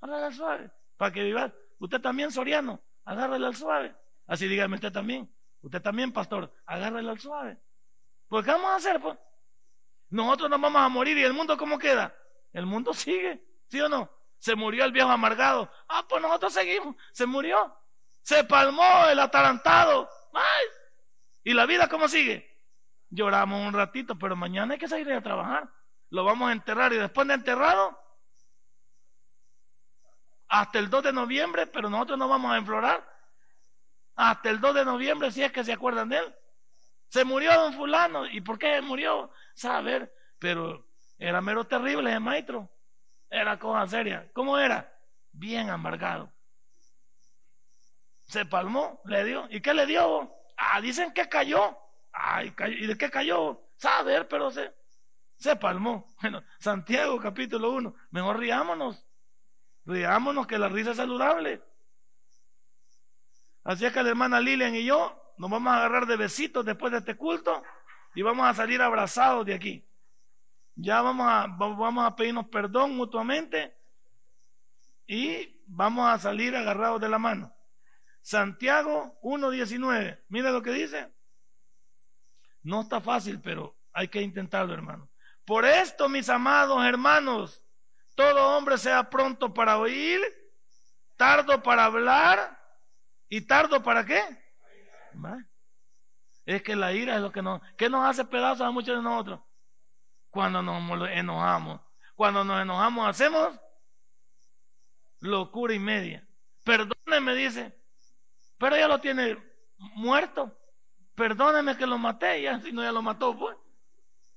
[0.00, 0.70] Agárrale al suave.
[0.98, 1.50] Para que viva.
[1.78, 3.94] Usted también, Soriano, agárrele al suave.
[4.26, 5.32] Así dígame usted también.
[5.62, 7.58] Usted también, pastor, agárrele al suave.
[8.28, 9.00] Pues, ¿qué vamos a hacer?
[9.00, 9.18] Pues?
[10.10, 12.14] Nosotros nos vamos a morir y el mundo, ¿cómo queda?
[12.52, 14.10] El mundo sigue, ¿sí o no?
[14.38, 15.70] Se murió el viejo amargado.
[15.88, 16.96] Ah, pues nosotros seguimos.
[17.12, 17.76] Se murió.
[18.22, 20.08] Se palmó el atarantado.
[20.32, 20.66] ¡Ay!
[21.44, 22.58] ¿Y la vida cómo sigue?
[23.10, 25.68] Lloramos un ratito, pero mañana hay que salir a trabajar.
[26.08, 27.98] Lo vamos a enterrar y después de enterrado,
[30.48, 33.09] hasta el 2 de noviembre, pero nosotros no vamos a enflorar.
[34.20, 36.34] Hasta el 2 de noviembre, si es que se acuerdan de él.
[37.08, 38.26] Se murió don fulano.
[38.26, 39.30] ¿Y por qué murió?
[39.54, 40.12] Saber.
[40.38, 40.86] Pero
[41.18, 42.68] era mero terrible ese maestro.
[43.30, 44.30] Era cosa seria.
[44.34, 44.92] ¿Cómo era?
[45.32, 46.30] Bien amargado.
[48.26, 49.46] Se palmó, le dio.
[49.48, 50.30] ¿Y qué le dio?
[50.54, 51.78] Ah, dicen que cayó.
[52.12, 53.62] Ay, ¿y de qué cayó?
[53.78, 54.70] Saber, pero se,
[55.38, 56.14] se palmó.
[56.20, 57.94] Bueno, Santiago capítulo 1.
[58.10, 59.06] Mejor riámonos.
[59.86, 61.62] Riámonos que la risa es saludable.
[63.64, 66.92] Así es que la hermana Lilian y yo nos vamos a agarrar de besitos después
[66.92, 67.62] de este culto
[68.14, 69.86] y vamos a salir abrazados de aquí.
[70.74, 73.76] Ya vamos a, vamos a pedirnos perdón mutuamente
[75.06, 77.54] y vamos a salir agarrados de la mano.
[78.22, 81.12] Santiago 1.19, mira lo que dice.
[82.62, 85.08] No está fácil, pero hay que intentarlo, hermano.
[85.44, 87.64] Por esto, mis amados hermanos,
[88.14, 90.20] todo hombre sea pronto para oír,
[91.16, 92.59] tardo para hablar
[93.30, 94.22] y tardo para qué.
[96.44, 99.02] Es que la ira es lo que nos, ¿qué nos hace pedazos a muchos de
[99.02, 99.40] nosotros.
[100.28, 101.80] Cuando nos enojamos.
[102.16, 103.58] Cuando nos enojamos hacemos
[105.20, 106.26] locura y media.
[106.64, 107.74] Perdóneme, dice,
[108.58, 109.38] pero ya lo tiene
[109.94, 110.56] muerto.
[111.14, 113.56] Perdóneme que lo maté, ya si no ya lo mató, pues.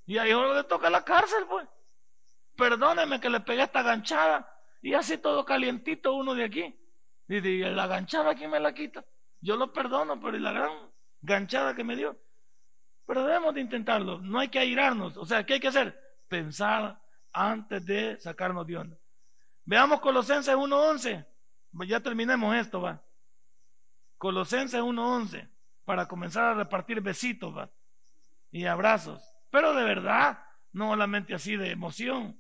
[0.06, 1.68] Y ahí le toca la cárcel, pues.
[2.56, 4.50] Perdóneme que le pegué esta ganchada
[4.82, 6.83] y así todo calientito uno de aquí.
[7.34, 9.04] Y dije, la ganchada, ¿quién me la quita?
[9.42, 10.70] Yo lo perdono, pero la gran
[11.20, 12.16] ganchada que me dio.
[13.08, 15.18] Pero debemos de intentarlo, no hay que airarnos.
[15.18, 16.00] O sea, ¿qué hay que hacer?
[16.28, 18.98] Pensar antes de sacarnos de onda.
[19.66, 21.26] Veamos Colosenses 1.11.
[21.88, 23.02] Ya terminemos esto, va.
[24.20, 25.50] Colosenses 1.11.
[25.86, 27.68] Para comenzar a repartir besitos, va.
[28.52, 29.34] Y abrazos.
[29.50, 30.38] Pero de verdad,
[30.72, 32.40] no solamente así de emoción.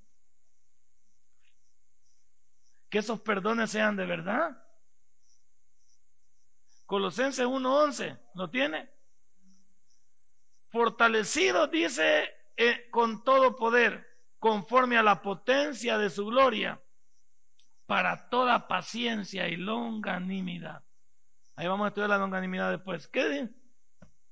[2.91, 4.62] Que esos perdones sean de verdad.
[6.93, 8.87] Colosenses 1.11, ¿lo tiene?
[10.67, 16.79] Fortalecido, dice, eh, con todo poder, conforme a la potencia de su gloria,
[17.87, 20.83] para toda paciencia y longanimidad.
[21.55, 23.09] Ahí vamos a estudiar la longanimidad después.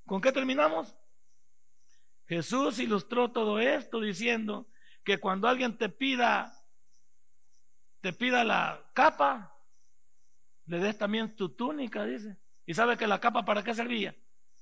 [0.05, 0.95] ¿Con qué terminamos?
[2.27, 4.67] Jesús ilustró todo esto diciendo
[5.03, 6.53] que cuando alguien te pida,
[8.01, 9.57] te pida la capa,
[10.67, 12.37] le des también tu túnica, dice.
[12.71, 14.15] ¿Y sabe que la capa para qué servía?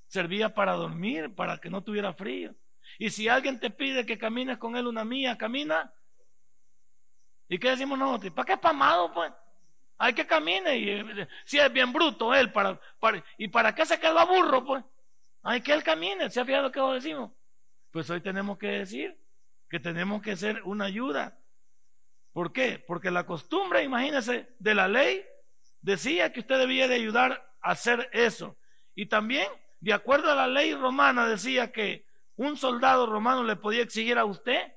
[0.07, 2.55] Servía para dormir, para que no tuviera frío.
[2.97, 5.93] Y si alguien te pide que camines con él una mía, camina.
[7.47, 8.33] ¿Y qué decimos nosotros?
[8.33, 9.31] ¿Para qué es pamado, pues?
[9.99, 10.75] Hay que camine.
[10.75, 12.81] Y, eh, si es bien bruto él, para,
[13.37, 14.83] ¿y para qué se quedó a burro, pues?
[15.43, 16.31] Hay que él camine.
[16.31, 17.31] ¿Se ha fijado que decimos?
[17.91, 19.15] Pues hoy tenemos que decir
[19.69, 21.37] que tenemos que ser una ayuda.
[22.33, 22.83] ¿Por qué?
[22.87, 25.23] Porque la costumbre, imagínese, de la ley
[25.83, 28.57] decía que usted debía de ayudar hacer eso.
[28.95, 29.47] Y también,
[29.79, 32.05] de acuerdo a la ley romana, decía que
[32.35, 34.73] un soldado romano le podía exigir a usted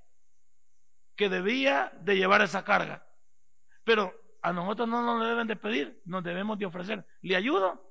[1.17, 3.07] que debía de llevar esa carga.
[3.85, 7.07] Pero a nosotros no nos deben de pedir, nos debemos de ofrecer.
[7.21, 7.89] ¿Le ayudo?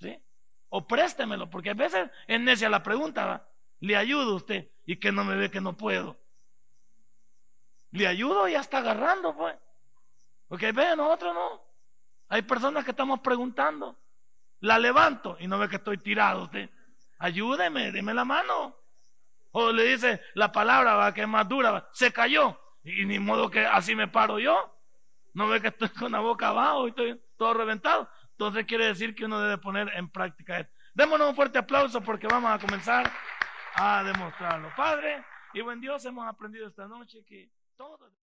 [0.00, 0.20] ¿Sí?
[0.68, 3.48] O préstemelo, porque a veces es necia la pregunta,
[3.80, 4.70] ¿le ayudo usted?
[4.84, 6.18] Y que no me ve que no puedo.
[7.92, 9.56] Le ayudo ya está agarrando, pues.
[10.48, 11.63] Porque ve, nosotros no.
[12.34, 13.96] Hay personas que estamos preguntando.
[14.58, 16.50] La levanto y no ve que estoy tirado.
[17.20, 18.74] Ayúdeme, deme la mano.
[19.52, 22.58] O le dice la palabra va, que es más dura, se cayó.
[22.82, 24.76] Y ni modo que así me paro yo.
[25.32, 28.10] No ve que estoy con la boca abajo y estoy todo reventado.
[28.32, 30.74] Entonces quiere decir que uno debe poner en práctica esto.
[30.92, 33.12] Démonos un fuerte aplauso porque vamos a comenzar
[33.76, 34.72] a demostrarlo.
[34.76, 38.23] Padre, Y buen Dios, hemos aprendido esta noche que todo...